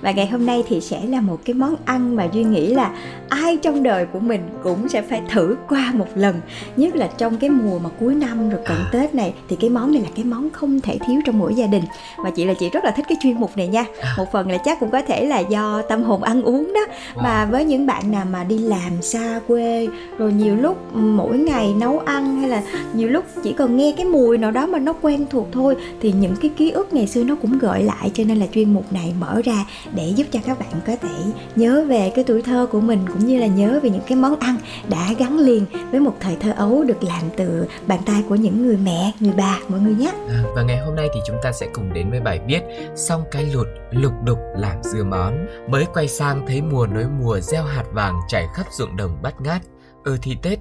Và 0.00 0.10
ngày 0.10 0.26
hôm 0.26 0.46
nay 0.46 0.64
thì 0.68 0.80
sẽ 0.80 1.00
là 1.04 1.20
một 1.20 1.38
cái 1.44 1.54
món 1.54 1.74
ăn 1.84 2.16
mà 2.16 2.28
Duy 2.32 2.44
nghĩ 2.44 2.74
là 2.74 2.94
à, 3.28 3.37
ai 3.42 3.56
trong 3.56 3.82
đời 3.82 4.06
của 4.06 4.20
mình 4.20 4.40
cũng 4.62 4.88
sẽ 4.88 5.02
phải 5.02 5.22
thử 5.28 5.56
qua 5.68 5.92
một 5.94 6.06
lần 6.14 6.40
Nhất 6.76 6.96
là 6.96 7.08
trong 7.18 7.36
cái 7.36 7.50
mùa 7.50 7.78
mà 7.78 7.90
cuối 8.00 8.14
năm 8.14 8.50
rồi 8.50 8.60
cận 8.66 8.76
À. 8.76 8.88
Tết 8.92 9.14
này 9.14 9.34
Thì 9.48 9.56
cái 9.56 9.70
món 9.70 9.92
này 9.92 10.02
là 10.02 10.08
cái 10.16 10.24
món 10.24 10.50
không 10.50 10.80
thể 10.80 10.98
thiếu 11.06 11.20
trong 11.24 11.38
mỗi 11.38 11.54
gia 11.54 11.66
đình. 11.66 11.82
Và 12.24 12.30
chị 12.30 12.44
là 12.44 12.54
chị 12.60 12.70
rất 12.72 12.84
là 12.84 12.90
thích 12.90 13.04
cái 13.08 13.18
chuyên 13.22 13.40
mục 13.40 13.56
này 13.56 13.68
nha. 13.68 13.84
À. 14.00 14.14
Một 14.18 14.32
phần 14.32 14.50
là 14.50 14.58
chắc 14.58 14.80
cũng 14.80 14.90
có 14.90 15.02
thể 15.02 15.24
là 15.24 15.38
do 15.38 15.82
tâm 15.82 16.02
hồn 16.02 16.22
ăn 16.22 16.42
uống 16.42 16.72
đó. 16.74 16.86
Và 17.14 17.48
với 17.50 17.64
những 17.64 17.86
bạn 17.86 18.10
nào 18.10 18.26
mà 18.30 18.44
đi 18.44 18.58
làm 18.58 19.02
xa 19.02 19.40
quê 19.48 19.88
Rồi 20.18 20.32
nhiều 20.32 20.56
lúc 20.56 20.94
ừ, 20.94 20.98
mỗi 21.00 21.38
ngày 21.38 21.74
nấu 21.80 21.98
ăn 21.98 22.40
hay 22.40 22.48
là 22.48 22.62
nhiều 22.94 23.08
lúc 23.08 23.24
chỉ 23.42 23.52
cần 23.52 23.76
nghe 23.76 23.94
cái 23.96 24.06
mùi 24.06 24.38
nào 24.38 24.50
đó 24.50 24.66
mà 24.66 24.78
nó 24.78 24.92
quen 25.02 25.26
thuộc 25.30 25.48
thôi 25.52 25.76
Thì 26.00 26.12
những 26.12 26.36
cái 26.36 26.50
ký 26.56 26.70
ức 26.70 26.92
ngày 26.92 27.06
xưa 27.06 27.24
nó 27.24 27.36
cũng 27.42 27.58
gợi 27.58 27.82
lại. 27.82 28.10
Cho 28.14 28.24
nên 28.24 28.38
là 28.38 28.46
chuyên 28.54 28.74
mục 28.74 28.92
này 28.92 29.14
mở 29.20 29.42
ra 29.44 29.64
để 29.94 30.12
giúp 30.16 30.26
cho 30.32 30.40
các 30.46 30.58
bạn 30.58 30.72
có 30.86 30.92
thể 31.02 31.32
nhớ 31.56 31.84
về 31.88 32.12
cái 32.14 32.24
tuổi 32.24 32.42
thơ 32.42 32.66
của 32.72 32.80
mình 32.80 32.98
Cũng 33.12 33.26
như 33.28 33.38
là 33.38 33.46
nhớ 33.46 33.80
về 33.82 33.90
những 33.90 34.02
cái 34.06 34.16
món 34.16 34.38
ăn 34.40 34.56
đã 34.88 35.12
gắn 35.18 35.38
liền 35.38 35.64
với 35.90 36.00
một 36.00 36.14
thời 36.20 36.36
thơ 36.40 36.52
ấu 36.56 36.84
Được 36.84 37.04
làm 37.04 37.22
từ 37.36 37.66
bàn 37.86 37.98
tay 38.06 38.22
của 38.28 38.34
những 38.34 38.66
người 38.66 38.76
mẹ, 38.76 39.12
người 39.20 39.32
bà 39.36 39.58
mọi 39.68 39.80
người 39.80 39.94
nhé. 39.94 40.12
À, 40.28 40.42
Và 40.54 40.62
ngày 40.62 40.78
hôm 40.78 40.94
nay 40.96 41.08
thì 41.14 41.20
chúng 41.26 41.36
ta 41.42 41.52
sẽ 41.52 41.66
cùng 41.72 41.92
đến 41.92 42.10
với 42.10 42.20
bài 42.20 42.40
viết 42.46 42.60
Xong 42.96 43.24
cái 43.30 43.46
lụt 43.54 43.66
lục 43.90 44.12
đục 44.24 44.38
làm 44.56 44.82
dưa 44.82 45.04
món. 45.04 45.46
Mới 45.68 45.86
quay 45.94 46.08
sang 46.08 46.46
thấy 46.46 46.62
mùa 46.62 46.86
nối 46.86 47.04
mùa 47.20 47.40
gieo 47.40 47.64
hạt 47.64 47.84
vàng 47.92 48.20
chảy 48.28 48.46
khắp 48.54 48.66
ruộng 48.78 48.96
đồng 48.96 49.18
bát 49.22 49.40
ngát. 49.40 49.62
Ừ 50.04 50.18
thì 50.22 50.36
Tết 50.42 50.58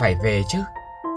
phải 0.00 0.16
về 0.24 0.42
chứ. 0.48 0.58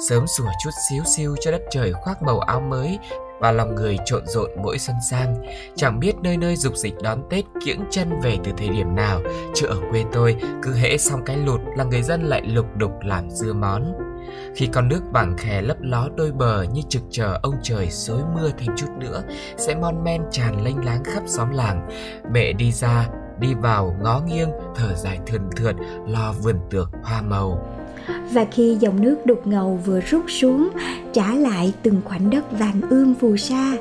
Sớm 0.09 0.27
sủa 0.27 0.47
chút 0.63 0.71
xíu 0.89 1.03
xiu 1.03 1.35
cho 1.41 1.51
đất 1.51 1.61
trời 1.71 1.93
khoác 1.93 2.23
màu 2.23 2.39
áo 2.39 2.59
mới 2.59 2.99
và 3.39 3.51
lòng 3.51 3.75
người 3.75 3.97
trộn 4.05 4.25
rộn 4.25 4.49
mỗi 4.63 4.77
xuân 4.77 4.97
sang. 5.09 5.35
Chẳng 5.75 5.99
biết 5.99 6.15
nơi 6.21 6.37
nơi 6.37 6.55
dục 6.55 6.75
dịch 6.75 6.93
đón 7.03 7.23
Tết 7.29 7.45
kiễng 7.65 7.81
chân 7.89 8.19
về 8.23 8.37
từ 8.43 8.51
thời 8.57 8.69
điểm 8.69 8.95
nào. 8.95 9.21
Chứ 9.55 9.67
ở 9.67 9.77
quê 9.91 10.03
tôi, 10.13 10.35
cứ 10.63 10.73
hễ 10.73 10.97
xong 10.97 11.25
cái 11.25 11.37
lụt 11.37 11.61
là 11.75 11.83
người 11.83 12.01
dân 12.01 12.23
lại 12.23 12.41
lục 12.41 12.65
đục 12.77 12.91
làm 13.01 13.29
dưa 13.29 13.53
món. 13.53 13.93
Khi 14.55 14.67
con 14.73 14.87
nước 14.87 15.01
vàng 15.11 15.37
khè 15.37 15.61
lấp 15.61 15.77
ló 15.81 16.09
đôi 16.15 16.31
bờ 16.31 16.63
như 16.63 16.81
trực 16.89 17.01
chờ 17.09 17.39
ông 17.43 17.55
trời 17.63 17.91
xối 17.91 18.21
mưa 18.35 18.49
thêm 18.57 18.75
chút 18.77 18.87
nữa, 18.99 19.23
sẽ 19.57 19.75
mon 19.75 20.03
men 20.03 20.21
tràn 20.31 20.63
lênh 20.63 20.85
láng 20.85 21.03
khắp 21.03 21.23
xóm 21.25 21.49
làng. 21.49 21.89
Mẹ 22.31 22.53
đi 22.53 22.71
ra, 22.71 23.09
đi 23.39 23.53
vào 23.53 23.95
ngó 24.01 24.21
nghiêng, 24.27 24.49
thở 24.75 24.95
dài 24.95 25.19
thườn 25.27 25.41
thượt, 25.55 25.75
lo 26.07 26.33
vườn 26.41 26.59
tược 26.69 26.89
hoa 27.03 27.21
màu. 27.21 27.76
Và 28.31 28.45
khi 28.51 28.77
dòng 28.79 29.01
nước 29.01 29.25
đục 29.25 29.47
ngầu 29.47 29.79
vừa 29.85 29.99
rút 29.99 30.23
xuống 30.27 30.69
Trả 31.13 31.33
lại 31.33 31.73
từng 31.83 32.01
khoảnh 32.05 32.29
đất 32.29 32.59
vàng 32.59 32.81
ươm 32.89 33.13
phù 33.13 33.37
sa 33.37 33.73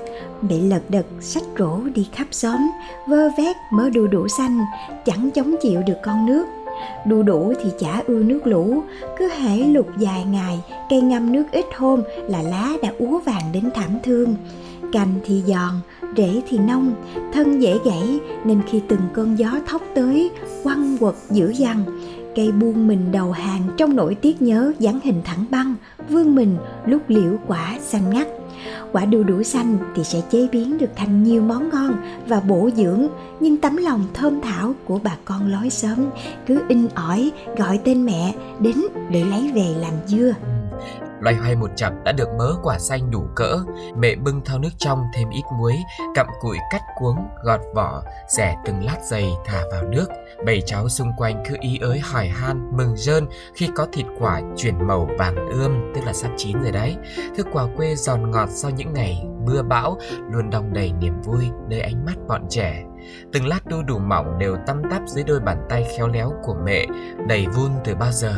Mẹ 0.42 0.58
lật 0.58 0.82
đật 0.88 1.06
sách 1.20 1.42
rổ 1.58 1.78
đi 1.94 2.08
khắp 2.12 2.26
xóm 2.30 2.70
Vơ 3.08 3.28
vét 3.38 3.56
mớ 3.72 3.90
đu 3.90 4.06
đủ 4.06 4.28
xanh 4.28 4.60
Chẳng 5.04 5.30
chống 5.30 5.54
chịu 5.62 5.82
được 5.86 5.96
con 6.02 6.26
nước. 6.26 6.46
Đu 7.06 7.22
đủ 7.22 7.52
thì 7.62 7.70
chả 7.78 8.02
ưa 8.06 8.22
nước 8.22 8.46
lũ 8.46 8.82
Cứ 9.18 9.28
hễ 9.28 9.58
lục 9.58 9.86
dài 9.98 10.24
ngày 10.24 10.60
Cây 10.90 11.00
ngâm 11.00 11.32
nước 11.32 11.44
ít 11.52 11.66
hôm 11.76 12.02
Là 12.28 12.42
lá 12.42 12.72
đã 12.82 12.92
úa 12.98 13.18
vàng 13.18 13.52
đến 13.52 13.70
thảm 13.74 13.90
thương. 14.02 14.34
Cành 14.92 15.14
thì 15.24 15.42
giòn, 15.46 15.80
rễ 16.16 16.42
thì 16.48 16.58
nông 16.58 16.94
Thân 17.32 17.62
dễ 17.62 17.78
gãy 17.84 18.18
Nên 18.44 18.62
khi 18.70 18.80
từng 18.88 19.00
cơn 19.12 19.38
gió 19.38 19.50
thốc 19.66 19.82
tới 19.94 20.30
Quăng 20.62 20.98
quật 20.98 21.14
dữ 21.30 21.52
dằn 21.56 21.84
Cây 22.36 22.52
buông 22.52 22.86
mình 22.86 23.12
đầu 23.12 23.32
hàng 23.32 23.62
trong 23.76 23.96
nỗi 23.96 24.14
tiếc 24.14 24.42
nhớ 24.42 24.72
dáng 24.78 25.00
hình 25.04 25.22
thẳng 25.24 25.44
băng, 25.50 25.74
vương 26.08 26.34
mình 26.34 26.56
lúc 26.86 27.02
liễu 27.08 27.32
quả 27.46 27.78
xanh 27.80 28.10
ngắt. 28.10 28.28
Quả 28.92 29.04
đu 29.04 29.22
đủ 29.22 29.42
xanh 29.42 29.78
thì 29.94 30.04
sẽ 30.04 30.20
chế 30.30 30.48
biến 30.52 30.78
được 30.78 30.90
thành 30.96 31.22
nhiều 31.22 31.42
món 31.42 31.68
ngon 31.68 31.96
và 32.28 32.40
bổ 32.40 32.70
dưỡng, 32.76 33.06
nhưng 33.40 33.56
tấm 33.56 33.76
lòng 33.76 34.04
thơm 34.14 34.40
thảo 34.40 34.74
của 34.84 35.00
bà 35.02 35.16
con 35.24 35.52
lối 35.52 35.70
xóm 35.70 35.98
cứ 36.46 36.60
in 36.68 36.88
ỏi 36.94 37.30
gọi 37.56 37.80
tên 37.84 38.06
mẹ 38.06 38.34
đến 38.60 38.76
để 39.10 39.24
lấy 39.24 39.52
về 39.54 39.74
làm 39.80 39.92
dưa 40.06 40.32
loay 41.20 41.34
hoay 41.34 41.56
một 41.56 41.70
chặp 41.76 41.92
đã 42.04 42.12
được 42.12 42.28
mớ 42.38 42.52
quả 42.62 42.78
xanh 42.78 43.10
đủ 43.10 43.26
cỡ, 43.36 43.58
mẹ 43.96 44.14
bưng 44.14 44.44
thau 44.44 44.58
nước 44.58 44.70
trong 44.78 45.04
thêm 45.14 45.30
ít 45.30 45.42
muối, 45.58 45.74
cặm 46.14 46.26
cụi 46.40 46.56
cắt 46.70 46.82
cuống, 46.96 47.28
gọt 47.42 47.60
vỏ, 47.74 48.02
xẻ 48.28 48.56
từng 48.64 48.84
lát 48.84 48.98
dày 49.02 49.32
thả 49.44 49.62
vào 49.72 49.82
nước. 49.84 50.06
Bầy 50.46 50.62
cháu 50.66 50.88
xung 50.88 51.12
quanh 51.16 51.42
cứ 51.48 51.56
ý 51.60 51.78
ới 51.78 51.98
hỏi 51.98 52.28
han, 52.28 52.76
mừng 52.76 52.96
rơn 52.96 53.26
khi 53.54 53.68
có 53.74 53.86
thịt 53.92 54.06
quả 54.18 54.40
chuyển 54.56 54.86
màu 54.86 55.08
vàng 55.18 55.48
ươm, 55.50 55.92
tức 55.94 56.00
là 56.04 56.12
sắp 56.12 56.30
chín 56.36 56.62
rồi 56.62 56.72
đấy. 56.72 56.96
Thức 57.36 57.46
quả 57.52 57.66
quê 57.76 57.94
giòn 57.94 58.30
ngọt 58.30 58.48
sau 58.50 58.70
những 58.70 58.92
ngày 58.92 59.24
mưa 59.46 59.62
bão, 59.62 59.98
luôn 60.30 60.50
đong 60.50 60.72
đầy 60.72 60.92
niềm 60.92 61.20
vui 61.22 61.50
nơi 61.68 61.80
ánh 61.80 62.04
mắt 62.04 62.14
bọn 62.28 62.46
trẻ. 62.50 62.84
Từng 63.32 63.46
lát 63.46 63.66
đu 63.66 63.82
đủ 63.82 63.98
mỏng 63.98 64.38
đều 64.38 64.56
tăm 64.66 64.82
tắp 64.90 65.02
dưới 65.06 65.24
đôi 65.24 65.40
bàn 65.40 65.66
tay 65.68 65.86
khéo 65.96 66.08
léo 66.08 66.32
của 66.44 66.54
mẹ, 66.64 66.86
đầy 67.28 67.46
vun 67.46 67.70
từ 67.84 67.94
bao 67.94 68.12
giờ 68.12 68.34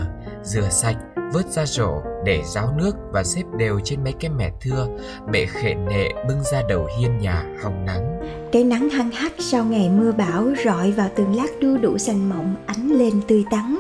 rửa 0.49 0.69
sạch 0.71 0.97
vớt 1.33 1.47
ra 1.47 1.67
rổ 1.67 2.03
để 2.25 2.43
ráo 2.45 2.75
nước 2.79 2.93
và 3.13 3.25
xếp 3.25 3.43
đều 3.59 3.81
trên 3.85 4.05
mấy 4.05 4.13
cái 4.21 4.31
mẻ 4.31 4.51
thưa 4.61 4.87
mẹ 5.33 5.47
khệ 5.47 5.75
nệ 5.75 6.09
bưng 6.29 6.43
ra 6.53 6.63
đầu 6.69 6.89
hiên 6.99 7.19
nhà 7.19 7.45
hòng 7.63 7.85
nắng 7.85 8.21
Cái 8.53 8.65
nắng 8.65 8.89
hăng 8.89 9.11
hắc 9.11 9.33
sau 9.39 9.65
ngày 9.65 9.89
mưa 9.89 10.13
bão 10.13 10.47
rọi 10.65 10.93
vào 10.93 11.09
từng 11.17 11.37
lát 11.37 11.49
đu 11.61 11.77
đủ 11.77 11.99
xanh 11.99 12.29
mộng 12.29 12.55
ánh 12.67 12.93
lên 12.93 13.13
tươi 13.29 13.45
tắn. 13.51 13.79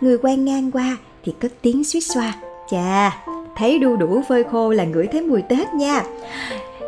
Người 0.00 0.18
quen 0.18 0.44
ngang 0.44 0.70
qua 0.70 0.96
thì 1.24 1.32
cất 1.40 1.52
tiếng 1.62 1.84
suýt 1.84 2.00
xoa. 2.00 2.34
Chà, 2.70 3.10
thấy 3.56 3.78
đu 3.78 3.96
đủ 3.96 4.22
phơi 4.28 4.44
khô 4.44 4.70
là 4.70 4.84
ngửi 4.84 5.06
thấy 5.06 5.22
mùi 5.22 5.42
Tết 5.42 5.74
nha. 5.74 6.02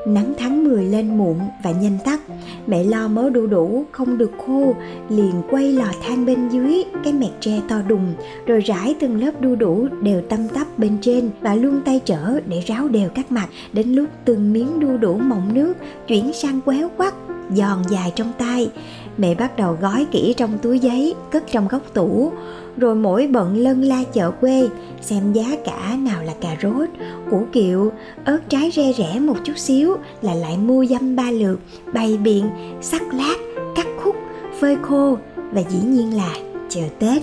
Nắng 0.07 0.35
tháng 0.39 0.65
10 0.65 0.85
lên 0.85 1.19
muộn 1.19 1.39
và 1.63 1.71
nhanh 1.71 1.99
tắt. 2.05 2.21
Mẹ 2.67 2.85
lo 2.85 3.09
mớ 3.09 3.31
đu 3.31 3.47
đủ, 3.47 3.85
không 3.93 4.19
được 4.19 4.31
khô, 4.47 4.75
Liền 5.09 5.43
quay 5.51 5.73
lò 5.73 5.87
than 6.03 6.27
bên 6.27 6.49
dưới, 6.49 6.85
Cái 7.05 7.13
mẹt 7.13 7.31
tre 7.41 7.61
to 7.69 7.83
đùng, 7.89 8.15
Rồi 8.47 8.61
rải 8.61 8.97
từng 9.01 9.21
lớp 9.21 9.41
đu 9.41 9.57
đủ 9.57 9.87
đều 10.03 10.23
tăm 10.23 10.49
tắp 10.55 10.79
bên 10.79 10.99
trên 11.01 11.31
Và 11.41 11.55
luôn 11.55 11.81
tay 11.85 12.01
trở 12.05 12.41
để 12.47 12.61
ráo 12.67 12.89
đều 12.89 13.09
các 13.15 13.33
mặt 13.33 13.49
Đến 13.73 13.93
lúc 13.93 14.09
từng 14.25 14.53
miếng 14.53 14.81
đu 14.81 14.97
đủ 14.97 15.15
mỏng 15.19 15.55
nước 15.55 15.75
Chuyển 16.07 16.33
sang 16.33 16.61
quéo 16.61 16.91
quắt. 16.97 17.15
Giòn 17.55 17.79
dài 17.91 18.13
trong 18.17 18.33
tay. 18.39 18.71
Mẹ 19.19 19.35
bắt 19.35 19.57
đầu 19.57 19.79
gói 19.81 20.07
kỹ 20.11 20.35
trong 20.37 20.59
túi 20.59 20.79
giấy, 20.79 21.15
Cất 21.31 21.45
trong 21.53 21.69
góc 21.69 21.83
tủ. 21.95 22.33
Rồi 22.77 22.95
mỗi 22.95 23.27
bận 23.27 23.57
lân 23.57 23.83
la 23.83 24.05
chợ 24.13 24.31
quê, 24.31 24.69
xem 25.01 25.33
giá 25.33 25.57
cả 25.65 25.97
nào 25.99 26.23
là 26.23 26.33
cà 26.41 26.57
rốt, 26.63 26.89
củ 27.31 27.47
kiệu. 27.53 27.93
Ớt 28.25 28.39
trái 28.49 28.71
re 28.71 28.93
rẻ 28.93 29.19
một 29.21 29.37
chút 29.45 29.59
xíu 29.59 29.97
là 30.23 30.35
lại 30.35 30.57
mua 30.57 30.87
dăm 30.87 31.17
ba 31.17 31.31
lượt, 31.31 31.61
bày 31.95 32.17
biện, 32.17 32.51
sắc 32.81 33.03
lát, 33.15 33.37
cắt 33.77 33.87
khúc, 34.03 34.17
phơi 34.61 34.77
khô 34.83 35.17
và 35.53 35.63
dĩ 35.71 35.79
nhiên 35.89 36.17
là 36.17 36.35
chờ 36.69 36.83
tết. 36.99 37.23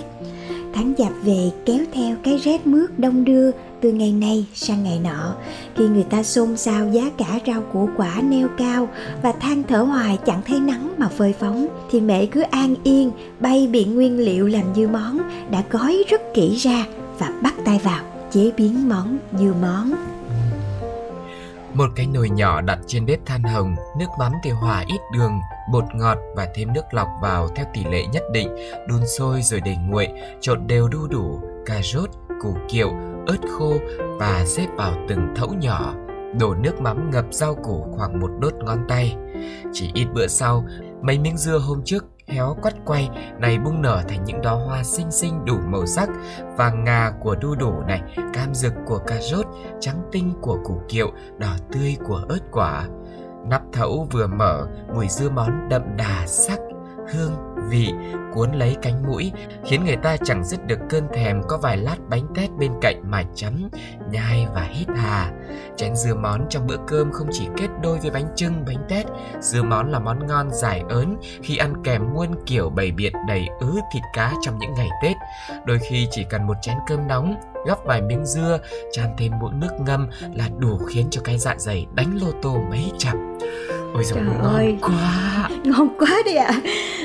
Tháng 0.74 0.94
chạp 0.98 1.12
về 1.22 1.50
kéo 1.64 1.84
theo 1.92 2.16
cái 2.22 2.36
rét 2.36 2.66
mướt 2.66 2.98
đông 2.98 3.24
đưa 3.24 3.50
từ 3.84 3.92
ngày 3.92 4.12
này 4.12 4.46
sang 4.54 4.84
ngày 4.84 5.00
nọ. 5.04 5.34
Khi 5.76 5.84
người 5.88 6.04
ta 6.04 6.22
xôn 6.22 6.56
xao 6.56 6.88
giá 6.88 7.10
cả 7.18 7.38
rau 7.46 7.62
củ 7.72 7.88
quả 7.96 8.20
neo 8.22 8.48
cao 8.58 8.88
và 9.22 9.32
than 9.32 9.62
thở 9.62 9.82
hoài 9.82 10.18
chẳng 10.26 10.42
thấy 10.46 10.60
nắng 10.60 10.94
mà 10.98 11.08
phơi 11.08 11.32
phóng 11.32 11.66
thì 11.90 12.00
mẹ 12.00 12.26
cứ 12.26 12.40
an 12.40 12.74
yên 12.84 13.10
bay 13.40 13.68
biện 13.72 13.94
nguyên 13.94 14.18
liệu 14.18 14.46
làm 14.46 14.74
dư 14.74 14.88
món 14.88 15.18
đã 15.50 15.62
gói 15.70 16.04
rất 16.08 16.20
kỹ 16.34 16.56
ra 16.56 16.86
và 17.18 17.32
bắt 17.42 17.54
tay 17.64 17.80
vào 17.84 18.04
chế 18.30 18.50
biến 18.56 18.88
món 18.88 19.18
dư 19.38 19.54
món. 19.62 19.92
Một 21.74 21.90
cái 21.96 22.06
nồi 22.06 22.30
nhỏ 22.30 22.60
đặt 22.60 22.78
trên 22.86 23.06
bếp 23.06 23.26
than 23.26 23.42
hồng, 23.42 23.76
nước 23.98 24.08
mắm 24.18 24.32
thì 24.44 24.50
hòa 24.50 24.84
ít 24.88 25.00
đường, 25.12 25.32
bột 25.72 25.84
ngọt 25.94 26.18
và 26.36 26.48
thêm 26.54 26.72
nước 26.72 26.84
lọc 26.92 27.08
vào 27.22 27.48
theo 27.54 27.66
tỷ 27.74 27.84
lệ 27.84 28.06
nhất 28.12 28.22
định, 28.32 28.48
đun 28.88 29.00
sôi 29.18 29.42
rồi 29.42 29.60
để 29.64 29.76
nguội, 29.88 30.08
trộn 30.40 30.66
đều 30.66 30.88
đu 30.88 31.06
đủ, 31.06 31.40
cà 31.66 31.80
rốt, 31.82 32.10
củ 32.44 32.56
kiệu, 32.68 32.92
ớt 33.26 33.38
khô 33.58 33.74
và 34.18 34.44
xếp 34.46 34.66
vào 34.76 34.92
từng 35.08 35.34
thẫu 35.36 35.54
nhỏ. 35.54 35.94
Đổ 36.40 36.54
nước 36.54 36.80
mắm 36.80 37.10
ngập 37.10 37.24
rau 37.30 37.54
củ 37.54 37.86
khoảng 37.96 38.20
một 38.20 38.30
đốt 38.40 38.54
ngón 38.54 38.78
tay. 38.88 39.16
Chỉ 39.72 39.90
ít 39.94 40.06
bữa 40.14 40.26
sau, 40.26 40.64
mấy 41.02 41.18
miếng 41.18 41.36
dưa 41.36 41.58
hôm 41.58 41.82
trước 41.84 42.04
héo 42.26 42.56
quắt 42.62 42.74
quay 42.86 43.08
này 43.38 43.58
bung 43.58 43.82
nở 43.82 44.02
thành 44.08 44.24
những 44.24 44.42
đóa 44.42 44.52
hoa 44.52 44.82
xinh 44.82 45.10
xinh 45.10 45.44
đủ 45.44 45.56
màu 45.66 45.86
sắc 45.86 46.08
vàng 46.56 46.84
ngà 46.84 47.12
của 47.20 47.36
đu 47.36 47.54
đủ 47.54 47.72
này 47.88 48.02
cam 48.32 48.54
rực 48.54 48.72
của 48.86 48.98
cà 48.98 49.16
rốt 49.20 49.46
trắng 49.80 50.02
tinh 50.12 50.32
của 50.40 50.58
củ 50.64 50.82
kiệu 50.88 51.12
đỏ 51.38 51.56
tươi 51.72 51.96
của 52.06 52.24
ớt 52.28 52.40
quả 52.52 52.86
nắp 53.50 53.62
thấu 53.72 54.06
vừa 54.12 54.26
mở 54.26 54.66
mùi 54.94 55.08
dưa 55.08 55.30
món 55.30 55.68
đậm 55.68 55.82
đà 55.96 56.26
sắc 56.26 56.58
hương 57.12 57.53
vị 57.70 57.92
cuốn 58.34 58.52
lấy 58.52 58.76
cánh 58.82 59.06
mũi 59.06 59.32
khiến 59.64 59.84
người 59.84 59.96
ta 59.96 60.16
chẳng 60.24 60.44
dứt 60.44 60.66
được 60.66 60.78
cơn 60.90 61.08
thèm 61.14 61.42
có 61.48 61.58
vài 61.58 61.76
lát 61.76 61.96
bánh 62.10 62.26
tét 62.34 62.50
bên 62.58 62.72
cạnh 62.80 63.02
mà 63.10 63.22
chấm 63.34 63.68
nhai 64.10 64.46
và 64.54 64.62
hít 64.62 64.88
hà. 64.96 65.30
Chén 65.76 65.96
dưa 65.96 66.14
món 66.14 66.46
trong 66.50 66.66
bữa 66.66 66.76
cơm 66.86 67.12
không 67.12 67.28
chỉ 67.32 67.46
kết 67.56 67.68
đôi 67.82 67.98
với 67.98 68.10
bánh 68.10 68.26
trưng 68.36 68.64
bánh 68.66 68.84
tét 68.88 69.06
dưa 69.40 69.62
món 69.62 69.90
là 69.90 69.98
món 69.98 70.26
ngon 70.26 70.50
giải 70.50 70.82
ớn 70.88 71.16
khi 71.42 71.56
ăn 71.56 71.74
kèm 71.84 72.02
muôn 72.14 72.28
kiểu 72.46 72.70
bày 72.70 72.90
biện 72.90 73.12
đầy 73.28 73.48
ứ 73.60 73.80
thịt 73.92 74.02
cá 74.14 74.32
trong 74.42 74.58
những 74.58 74.74
ngày 74.74 74.88
tết. 75.02 75.16
Đôi 75.66 75.78
khi 75.78 76.08
chỉ 76.10 76.24
cần 76.30 76.46
một 76.46 76.56
chén 76.62 76.76
cơm 76.86 77.08
nóng 77.08 77.34
gắp 77.66 77.78
vài 77.84 78.02
miếng 78.02 78.26
dưa 78.26 78.58
chan 78.92 79.08
thêm 79.18 79.32
muỗng 79.40 79.60
nước 79.60 79.72
ngâm 79.78 80.08
là 80.34 80.48
đủ 80.58 80.78
khiến 80.78 81.06
cho 81.10 81.20
cái 81.24 81.38
dạ 81.38 81.54
dày 81.58 81.86
đánh 81.94 82.18
lô 82.22 82.32
tô 82.42 82.58
mấy 82.70 82.92
chậm 82.98 83.16
ôi 83.94 84.04
Trời 84.14 84.22
ngon 84.22 84.54
ơi. 84.54 84.76
quá. 84.82 85.48
Ngon 85.64 85.88
quá 85.98 86.22
đi 86.24 86.34
ạ 86.34 86.60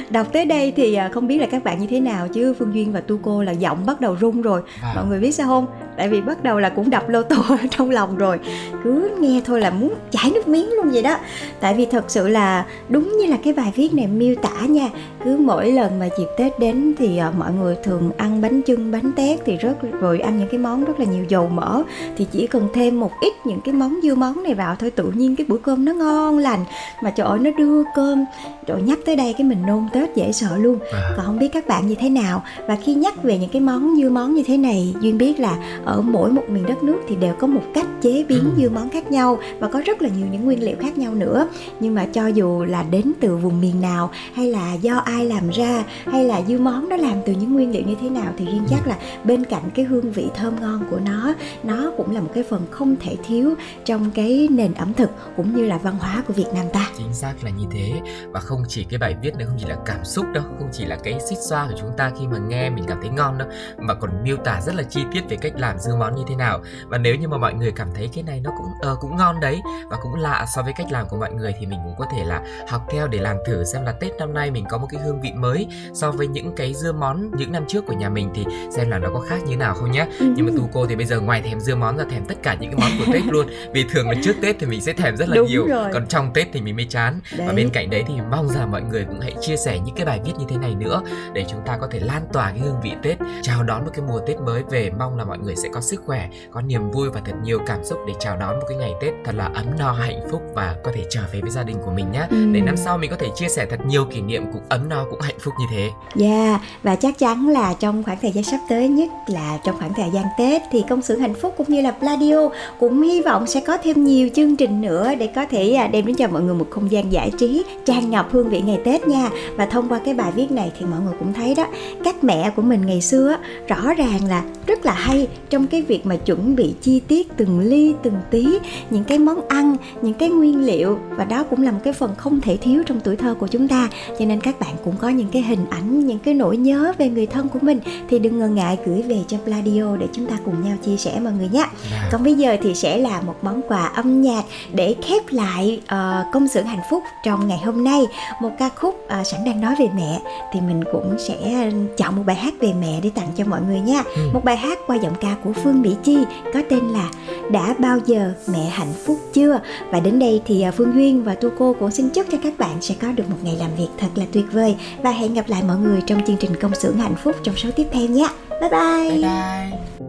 đọc 0.09 0.27
tới 0.33 0.45
đây 0.45 0.73
thì 0.75 0.93
à, 0.93 1.09
không 1.13 1.27
biết 1.27 1.37
là 1.37 1.47
các 1.51 1.63
bạn 1.63 1.79
như 1.79 1.87
thế 1.87 1.99
nào 1.99 2.27
chứ? 2.27 2.53
Phương 2.59 2.73
duyên 2.73 2.93
và 2.93 3.01
tu 3.01 3.19
cô 3.23 3.43
là 3.43 3.51
giọng 3.51 3.85
bắt 3.85 4.01
đầu 4.01 4.15
run 4.19 4.41
rồi. 4.41 4.61
Vâng. 4.81 4.95
mọi 4.95 5.05
người 5.05 5.19
biết 5.19 5.31
sao 5.31 5.47
không? 5.47 5.65
Tại 5.97 6.09
vì 6.09 6.21
bắt 6.21 6.43
đầu 6.43 6.59
là 6.59 6.69
cũng 6.69 6.89
đập 6.89 7.09
lô 7.09 7.23
tô 7.23 7.37
trong 7.71 7.89
lòng 7.89 8.17
rồi. 8.17 8.39
Cứ 8.83 9.11
nghe 9.19 9.41
thôi 9.45 9.61
là 9.61 9.69
muốn 9.69 9.93
chảy 10.11 10.31
nước 10.31 10.47
miếng 10.47 10.69
luôn 10.69 10.89
vậy 10.91 11.03
đó. 11.03 11.17
Tại 11.59 11.73
vì 11.73 11.85
thật 11.85 12.05
sự 12.07 12.27
là 12.27 12.65
đúng 12.89 13.17
như 13.17 13.25
là 13.25 13.37
cái 13.43 13.53
bài 13.53 13.71
viết 13.75 13.93
này 13.93 14.07
miêu 14.07 14.35
tả 14.35 14.65
nha 14.67 14.89
cứ 15.23 15.37
mỗi 15.37 15.71
lần 15.71 15.99
mà 15.99 16.09
dịp 16.17 16.27
tết 16.37 16.59
đến 16.59 16.93
thì 16.97 17.17
à, 17.17 17.31
mọi 17.37 17.53
người 17.53 17.75
thường 17.83 18.11
ăn 18.17 18.41
bánh 18.41 18.61
chưng 18.61 18.91
bánh 18.91 19.11
tét 19.11 19.39
thì 19.45 19.57
rất 19.57 19.75
rồi 19.99 20.19
ăn 20.19 20.39
những 20.39 20.49
cái 20.51 20.59
món 20.59 20.85
rất 20.85 20.99
là 20.99 21.05
nhiều 21.05 21.25
dầu 21.29 21.47
mỡ. 21.47 21.83
Thì 22.17 22.27
chỉ 22.31 22.47
cần 22.47 22.67
thêm 22.73 22.99
một 22.99 23.11
ít 23.21 23.33
những 23.45 23.61
cái 23.61 23.73
món 23.73 23.99
dưa 24.03 24.15
món 24.15 24.43
này 24.43 24.53
vào 24.53 24.75
thôi 24.75 24.91
tự 24.91 25.11
nhiên 25.15 25.35
cái 25.35 25.45
bữa 25.49 25.57
cơm 25.57 25.85
nó 25.85 25.93
ngon 25.93 26.37
lành. 26.37 26.65
Mà 27.03 27.09
trời 27.09 27.27
ơi 27.27 27.39
nó 27.39 27.51
đưa 27.57 27.83
cơm. 27.95 28.25
Rồi 28.67 28.81
nhắc 28.81 28.99
tới 29.05 29.15
đây 29.15 29.33
cái 29.37 29.47
mình 29.47 29.65
nôn 29.67 29.87
tết 29.99 30.15
dễ 30.15 30.31
sợ 30.31 30.57
luôn. 30.57 30.79
À. 30.93 31.13
còn 31.17 31.25
không 31.25 31.39
biết 31.39 31.47
các 31.53 31.67
bạn 31.67 31.87
như 31.87 31.95
thế 31.99 32.09
nào. 32.09 32.43
Và 32.67 32.77
khi 32.83 32.93
nhắc 32.93 33.23
về 33.23 33.37
những 33.37 33.49
cái 33.49 33.61
món 33.61 33.95
dưa 33.97 34.09
món 34.09 34.33
như 34.35 34.43
thế 34.47 34.57
này 34.57 34.95
duyên 35.01 35.17
biết 35.17 35.39
là 35.39 35.57
ở 35.85 36.01
mỗi 36.01 36.31
một 36.31 36.43
miền 36.49 36.65
đất 36.65 36.83
nước 36.83 36.97
thì 37.09 37.15
đều 37.15 37.35
có 37.39 37.47
một 37.47 37.61
cách 37.73 37.85
chế 38.01 38.23
biến 38.29 38.39
Ừ. 38.43 38.61
dưa 38.61 38.69
món 38.69 38.89
khác 38.89 39.11
nhau 39.11 39.37
và 39.59 39.67
có 39.67 39.81
rất 39.85 40.01
là 40.01 40.09
nhiều 40.09 40.27
những 40.31 40.45
nguyên 40.45 40.63
liệu 40.63 40.75
khác 40.79 40.97
nhau 40.97 41.13
nữa. 41.15 41.47
Nhưng 41.79 41.95
mà 41.95 42.05
cho 42.13 42.27
dù 42.27 42.63
là 42.63 42.83
đến 42.83 43.11
từ 43.19 43.37
vùng 43.37 43.61
miền 43.61 43.81
nào 43.81 44.09
hay 44.33 44.47
là 44.51 44.73
do 44.73 44.97
ai 44.97 45.25
làm 45.25 45.49
ra 45.49 45.83
hay 46.05 46.23
là 46.25 46.41
dưa 46.47 46.57
món 46.57 46.89
nó 46.89 46.95
làm 46.95 47.17
từ 47.25 47.33
những 47.33 47.53
nguyên 47.53 47.71
liệu 47.71 47.83
như 47.85 47.95
thế 48.01 48.09
nào 48.09 48.33
thì 48.37 48.45
riêng 48.45 48.63
chắc 48.69 48.87
là 48.87 48.97
bên 49.23 49.43
cạnh 49.45 49.63
cái 49.75 49.85
hương 49.85 50.11
vị 50.11 50.27
thơm 50.35 50.61
ngon 50.61 50.83
của 50.91 50.99
nó 51.05 51.33
nó 51.63 51.91
cũng 51.97 52.11
là 52.15 52.21
một 52.21 52.29
cái 52.33 52.43
phần 52.49 52.61
không 52.71 52.95
thể 53.01 53.15
thiếu 53.27 53.53
trong 53.85 54.11
cái 54.11 54.47
nền 54.51 54.73
ẩm 54.73 54.93
thực 54.93 55.09
cũng 55.37 55.55
như 55.55 55.65
là 55.65 55.77
văn 55.77 55.95
hóa 55.99 56.23
của 56.27 56.33
Việt 56.33 56.47
Nam 56.53 56.65
ta. 56.73 56.87
Chính 56.97 57.13
xác 57.13 57.33
là 57.43 57.49
như 57.49 57.65
thế. 57.71 57.93
Và 58.31 58.39
không 58.39 58.63
chỉ 58.67 58.83
cái 58.89 58.97
bài 58.99 59.15
viết 59.21 59.35
này 59.37 59.45
không 59.47 59.55
chỉ 59.59 59.65
là 59.69 59.75
cảm 59.89 60.05
xúc 60.05 60.25
đâu 60.33 60.43
không 60.59 60.69
chỉ 60.71 60.85
là 60.85 60.97
cái 61.03 61.19
xích 61.29 61.37
xoa 61.49 61.67
của 61.67 61.73
chúng 61.79 61.91
ta 61.97 62.11
khi 62.19 62.27
mà 62.27 62.37
nghe 62.37 62.69
mình 62.69 62.83
cảm 62.87 62.97
thấy 63.01 63.09
ngon 63.09 63.37
đâu 63.37 63.47
mà 63.77 63.93
còn 63.93 64.23
miêu 64.23 64.37
tả 64.37 64.61
rất 64.61 64.75
là 64.75 64.83
chi 64.83 65.01
tiết 65.13 65.21
về 65.29 65.37
cách 65.41 65.53
làm 65.55 65.79
dưa 65.79 65.95
món 65.95 66.15
như 66.15 66.23
thế 66.27 66.35
nào. 66.35 66.59
Và 66.87 66.97
nếu 66.97 67.15
như 67.15 67.27
mà 67.27 67.37
mọi 67.37 67.53
người 67.53 67.71
cảm 67.71 67.87
thấy 67.95 68.09
cái 68.13 68.23
này 68.23 68.41
nó 68.43 68.51
cũng 68.57 68.67
ờ, 68.81 68.95
cũng 68.99 69.17
ngon 69.17 69.39
đấy 69.39 69.61
và 69.89 69.97
cũng 70.01 70.15
lạ 70.15 70.45
so 70.55 70.61
với 70.61 70.73
cách 70.73 70.87
làm 70.91 71.07
của 71.09 71.17
mọi 71.17 71.31
người 71.33 71.53
thì 71.59 71.65
mình 71.65 71.79
cũng 71.83 71.95
có 71.97 72.05
thể 72.11 72.23
là 72.25 72.41
học 72.69 72.81
theo 72.91 73.07
để 73.07 73.19
làm 73.19 73.37
thử 73.45 73.63
xem 73.63 73.83
là 73.85 73.91
tết 73.91 74.11
năm 74.19 74.33
nay 74.33 74.51
mình 74.51 74.65
có 74.69 74.77
một 74.77 74.87
cái 74.91 75.01
hương 75.01 75.21
vị 75.21 75.31
mới 75.35 75.67
so 75.93 76.11
với 76.11 76.27
những 76.27 76.55
cái 76.55 76.73
dưa 76.73 76.91
món 76.91 77.31
những 77.37 77.51
năm 77.51 77.63
trước 77.67 77.85
của 77.87 77.93
nhà 77.93 78.09
mình 78.09 78.29
thì 78.35 78.45
xem 78.71 78.89
là 78.89 78.99
nó 78.99 79.09
có 79.13 79.19
khác 79.19 79.37
như 79.47 79.57
nào 79.57 79.73
không 79.73 79.91
nhá. 79.91 80.07
Nhưng 80.19 80.45
mà 80.45 80.51
tu 80.57 80.69
cô 80.73 80.85
thì 80.87 80.95
bây 80.95 81.05
giờ 81.05 81.19
ngoài 81.19 81.41
thèm 81.41 81.59
dưa 81.59 81.75
món 81.75 81.97
ra 81.97 82.05
thèm 82.11 82.25
tất 82.25 82.35
cả 82.43 82.57
những 82.59 82.71
cái 82.71 82.79
món 82.81 83.05
của 83.05 83.13
tết 83.13 83.25
luôn. 83.25 83.47
Vì 83.73 83.85
thường 83.93 84.09
là 84.09 84.15
trước 84.23 84.33
tết 84.41 84.55
thì 84.59 84.67
mình 84.67 84.81
sẽ 84.81 84.93
thèm 84.93 85.17
rất 85.17 85.29
là 85.29 85.35
Đúng 85.35 85.47
nhiều 85.47 85.67
rồi. 85.67 85.89
còn 85.93 86.07
trong 86.07 86.33
tết 86.33 86.47
thì 86.53 86.61
mình 86.61 86.75
mới 86.75 86.85
chán. 86.89 87.19
Và 87.37 87.45
Đấy. 87.45 87.55
bên 87.55 87.69
cạnh 87.69 87.89
đấy 87.89 88.03
thì 88.07 88.13
mong 88.31 88.49
rằng 88.49 88.71
mọi 88.71 88.81
người 88.81 89.05
cũng 89.05 89.19
hãy 89.19 89.35
chia 89.41 89.57
sẻ 89.57 89.78
những 89.85 89.95
cái 89.95 90.05
bài 90.05 90.19
viết 90.25 90.33
như 90.39 90.45
thế 90.47 90.57
này 90.57 90.75
nữa 90.75 91.01
để 91.33 91.45
chúng 91.49 91.59
ta 91.65 91.77
có 91.77 91.87
thể 91.91 91.99
lan 91.99 92.21
tỏa 92.33 92.51
cái 92.51 92.59
hương 92.59 92.81
vị 92.83 92.91
Tết, 93.03 93.17
chào 93.41 93.63
đón 93.63 93.85
một 93.85 93.91
cái 93.93 94.05
mùa 94.07 94.19
Tết 94.19 94.39
mới 94.39 94.63
về. 94.69 94.91
Mong 94.99 95.17
là 95.17 95.25
mọi 95.25 95.37
người 95.37 95.55
sẽ 95.55 95.69
có 95.73 95.81
sức 95.81 96.01
khỏe, 96.05 96.29
có 96.51 96.61
niềm 96.61 96.91
vui 96.91 97.09
và 97.09 97.21
thật 97.25 97.33
nhiều 97.43 97.59
cảm 97.67 97.83
xúc 97.83 97.99
để 98.07 98.13
chào 98.19 98.37
đón 98.37 98.59
một 98.59 98.65
cái 98.69 98.77
ngày 98.77 98.91
Tết 99.01 99.13
thật 99.25 99.35
là 99.35 99.45
ấm 99.45 99.65
no 99.79 99.91
hạnh 99.91 100.19
phúc 100.31 100.41
và 100.55 100.75
có 100.83 100.91
thể 100.95 101.05
trở 101.09 101.21
về 101.33 101.41
với 101.41 101.51
gia 101.51 101.63
đình 101.63 101.77
của 101.85 101.91
mình 101.91 102.11
nhé. 102.11 102.27
Ừm. 102.29 102.53
Để 102.53 102.61
năm 102.61 102.77
sau 102.77 102.97
mình 102.97 103.09
có 103.09 103.17
thể 103.19 103.27
chia 103.35 103.49
sẻ 103.49 103.65
thật 103.69 103.79
nhiều 103.85 104.05
kỷ 104.05 104.21
niệm 104.21 104.43
cũng 104.53 104.61
ấm 104.69 104.89
no 104.89 105.05
cũng 105.09 105.21
hạnh 105.21 105.39
phúc 105.39 105.53
như 105.59 105.65
thế. 105.71 105.89
Dạ, 106.15 106.59
và 106.83 106.95
chắc 106.95 107.17
chắn 107.17 107.49
là 107.49 107.73
trong 107.79 108.03
khoảng 108.03 108.17
thời 108.21 108.31
gian 108.31 108.43
sắp 108.43 108.59
tới 108.69 108.87
nhất 108.87 109.09
là 109.27 109.59
trong 109.63 109.77
khoảng 109.79 109.93
thời 109.93 110.09
gian 110.13 110.25
Tết 110.37 110.61
thì 110.71 110.83
công 110.89 111.01
xưởng 111.01 111.19
hạnh 111.19 111.33
phúc 111.33 111.53
cũng 111.57 111.67
như 111.69 111.81
là 111.81 111.91
Pladio 111.91 112.49
cũng 112.79 113.01
hy 113.01 113.21
vọng 113.21 113.47
sẽ 113.47 113.61
có 113.67 113.77
thêm 113.83 114.03
nhiều 114.03 114.29
chương 114.35 114.55
trình 114.55 114.81
nữa 114.81 115.13
để 115.19 115.27
có 115.27 115.45
thể 115.45 115.73
à, 115.73 115.87
đem 115.87 116.05
đến 116.05 116.15
cho 116.15 116.27
mọi 116.27 116.41
người 116.41 116.55
một 116.55 116.67
không 116.69 116.91
gian 116.91 117.11
giải 117.11 117.31
trí 117.39 117.63
tràn 117.85 118.09
ngập 118.09 118.27
hương 118.31 118.49
vị 118.49 118.61
ngày 118.61 118.79
Tết 118.85 119.07
nha. 119.07 119.29
Và 119.59 119.65
thông 119.65 119.89
qua 119.89 119.99
cái 120.05 120.13
bài 120.13 120.31
viết 120.35 120.51
này 120.51 120.71
thì 120.79 120.85
mọi 120.85 120.99
người 120.99 121.13
cũng 121.19 121.33
thấy 121.33 121.55
đó, 121.55 121.67
các 122.03 122.23
mẹ 122.23 122.51
của 122.55 122.61
mình 122.61 122.85
ngày 122.85 123.01
xưa 123.01 123.37
rõ 123.67 123.93
ràng 123.93 124.25
là 124.27 124.43
rất 124.67 124.85
là 124.85 124.93
hay 124.93 125.27
trong 125.49 125.67
cái 125.67 125.81
việc 125.81 126.05
mà 126.05 126.15
chuẩn 126.15 126.55
bị 126.55 126.73
chi 126.81 127.01
tiết 127.07 127.37
từng 127.37 127.59
ly 127.59 127.93
từng 128.03 128.13
tí 128.31 128.47
những 128.89 129.03
cái 129.03 129.19
món 129.19 129.47
ăn, 129.47 129.75
những 130.01 130.13
cái 130.13 130.29
nguyên 130.29 130.65
liệu 130.65 130.99
và 131.09 131.25
đó 131.25 131.43
cũng 131.43 131.61
là 131.61 131.71
một 131.71 131.79
cái 131.83 131.93
phần 131.93 132.15
không 132.17 132.41
thể 132.41 132.57
thiếu 132.57 132.83
trong 132.85 132.99
tuổi 132.99 133.15
thơ 133.15 133.35
của 133.39 133.47
chúng 133.47 133.67
ta. 133.67 133.89
Cho 134.19 134.25
nên 134.25 134.39
các 134.39 134.59
bạn 134.59 134.75
cũng 134.85 134.95
có 134.97 135.09
những 135.09 135.27
cái 135.31 135.41
hình 135.41 135.65
ảnh, 135.69 136.05
những 136.05 136.19
cái 136.19 136.33
nỗi 136.33 136.57
nhớ 136.57 136.93
về 136.97 137.09
người 137.09 137.25
thân 137.25 137.49
của 137.49 137.59
mình 137.61 137.79
thì 138.09 138.19
đừng 138.19 138.39
ngần 138.39 138.55
ngại 138.55 138.77
gửi 138.85 139.01
về 139.01 139.19
cho 139.27 139.37
Pladio 139.45 139.97
để 139.97 140.07
chúng 140.13 140.25
ta 140.25 140.37
cùng 140.45 140.63
nhau 140.63 140.77
chia 140.85 140.97
sẻ 140.97 141.19
mọi 141.23 141.33
người 141.33 141.49
nhé. 141.51 141.65
Và 141.91 142.09
Còn 142.11 142.23
bây 142.23 142.33
giờ 142.33 142.57
thì 142.61 142.75
sẽ 142.75 142.97
là 142.97 143.21
một 143.21 143.35
món 143.41 143.61
quà 143.67 143.85
âm 143.85 144.21
nhạc 144.21 144.43
để 144.73 144.95
khép 145.03 145.23
lại 145.29 145.81
ờ, 145.87 146.25
công 146.33 146.47
xưởng 146.47 146.65
hạnh 146.65 146.83
phúc 146.89 147.03
trong 147.25 147.47
ngày 147.47 147.59
hôm 147.65 147.83
nay. 147.83 148.01
Một 148.41 148.51
ca 148.59 148.69
khúc 148.69 148.95
ờ, 149.07 149.23
sẵn 149.23 149.43
đang 149.49 149.61
nói 149.61 149.75
về 149.79 149.89
mẹ 149.95 150.19
thì 150.53 150.61
mình 150.61 150.83
cũng 150.91 151.15
sẽ 151.19 151.71
chọn 151.97 152.15
một 152.15 152.23
bài 152.25 152.35
hát 152.35 152.53
về 152.59 152.73
mẹ 152.73 152.99
để 153.03 153.09
tặng 153.15 153.27
cho 153.35 153.43
mọi 153.45 153.61
người 153.61 153.79
nha. 153.79 154.03
Ừ. 154.15 154.21
Một 154.33 154.43
bài 154.43 154.57
hát 154.57 154.79
qua 154.87 154.95
giọng 154.95 155.15
ca 155.21 155.35
của 155.43 155.53
Phương 155.53 155.81
Mỹ 155.81 155.95
Chi 156.03 156.17
có 156.53 156.61
tên 156.69 156.79
là 156.79 157.09
Đã 157.51 157.75
bao 157.79 157.99
giờ 158.05 158.33
mẹ 158.51 158.69
hạnh 158.69 158.93
phúc 159.05 159.19
chưa? 159.33 159.59
Và 159.91 159.99
đến 159.99 160.19
đây 160.19 160.41
thì 160.45 160.61
ờ, 160.61 160.71
Phương 160.71 160.93
Duyên 160.95 161.23
và 161.23 161.35
Tu 161.35 161.49
Cô 161.57 161.75
cũng 161.79 161.91
xin 161.91 162.09
chúc 162.09 162.25
cho 162.31 162.37
các 162.43 162.53
bạn 162.57 162.81
sẽ 162.81 162.95
có 163.01 163.07
được 163.11 163.29
một 163.29 163.37
ngày 163.43 163.55
làm 163.59 163.69
việc 163.77 163.87
thật 163.97 164.09
là 164.15 164.25
tuyệt 164.31 164.45
vời 164.51 164.75
và 165.03 165.11
hẹn 165.11 165.33
gặp 165.33 165.45
lại 165.47 165.63
mọi 165.67 165.77
người 165.77 166.01
trong 166.05 166.25
chương 166.27 166.37
trình 166.37 166.51
công 166.61 166.75
xưởng 166.75 166.97
hạnh 166.97 167.15
phúc 167.23 167.35
trong 167.43 167.55
số 167.55 167.69
tiếp 167.75 167.87
theo 167.91 168.07
nhé. 168.07 168.27
Bye 168.49 168.69
bye. 168.69 169.09
bye 169.09 169.21
bye. 169.21 170.08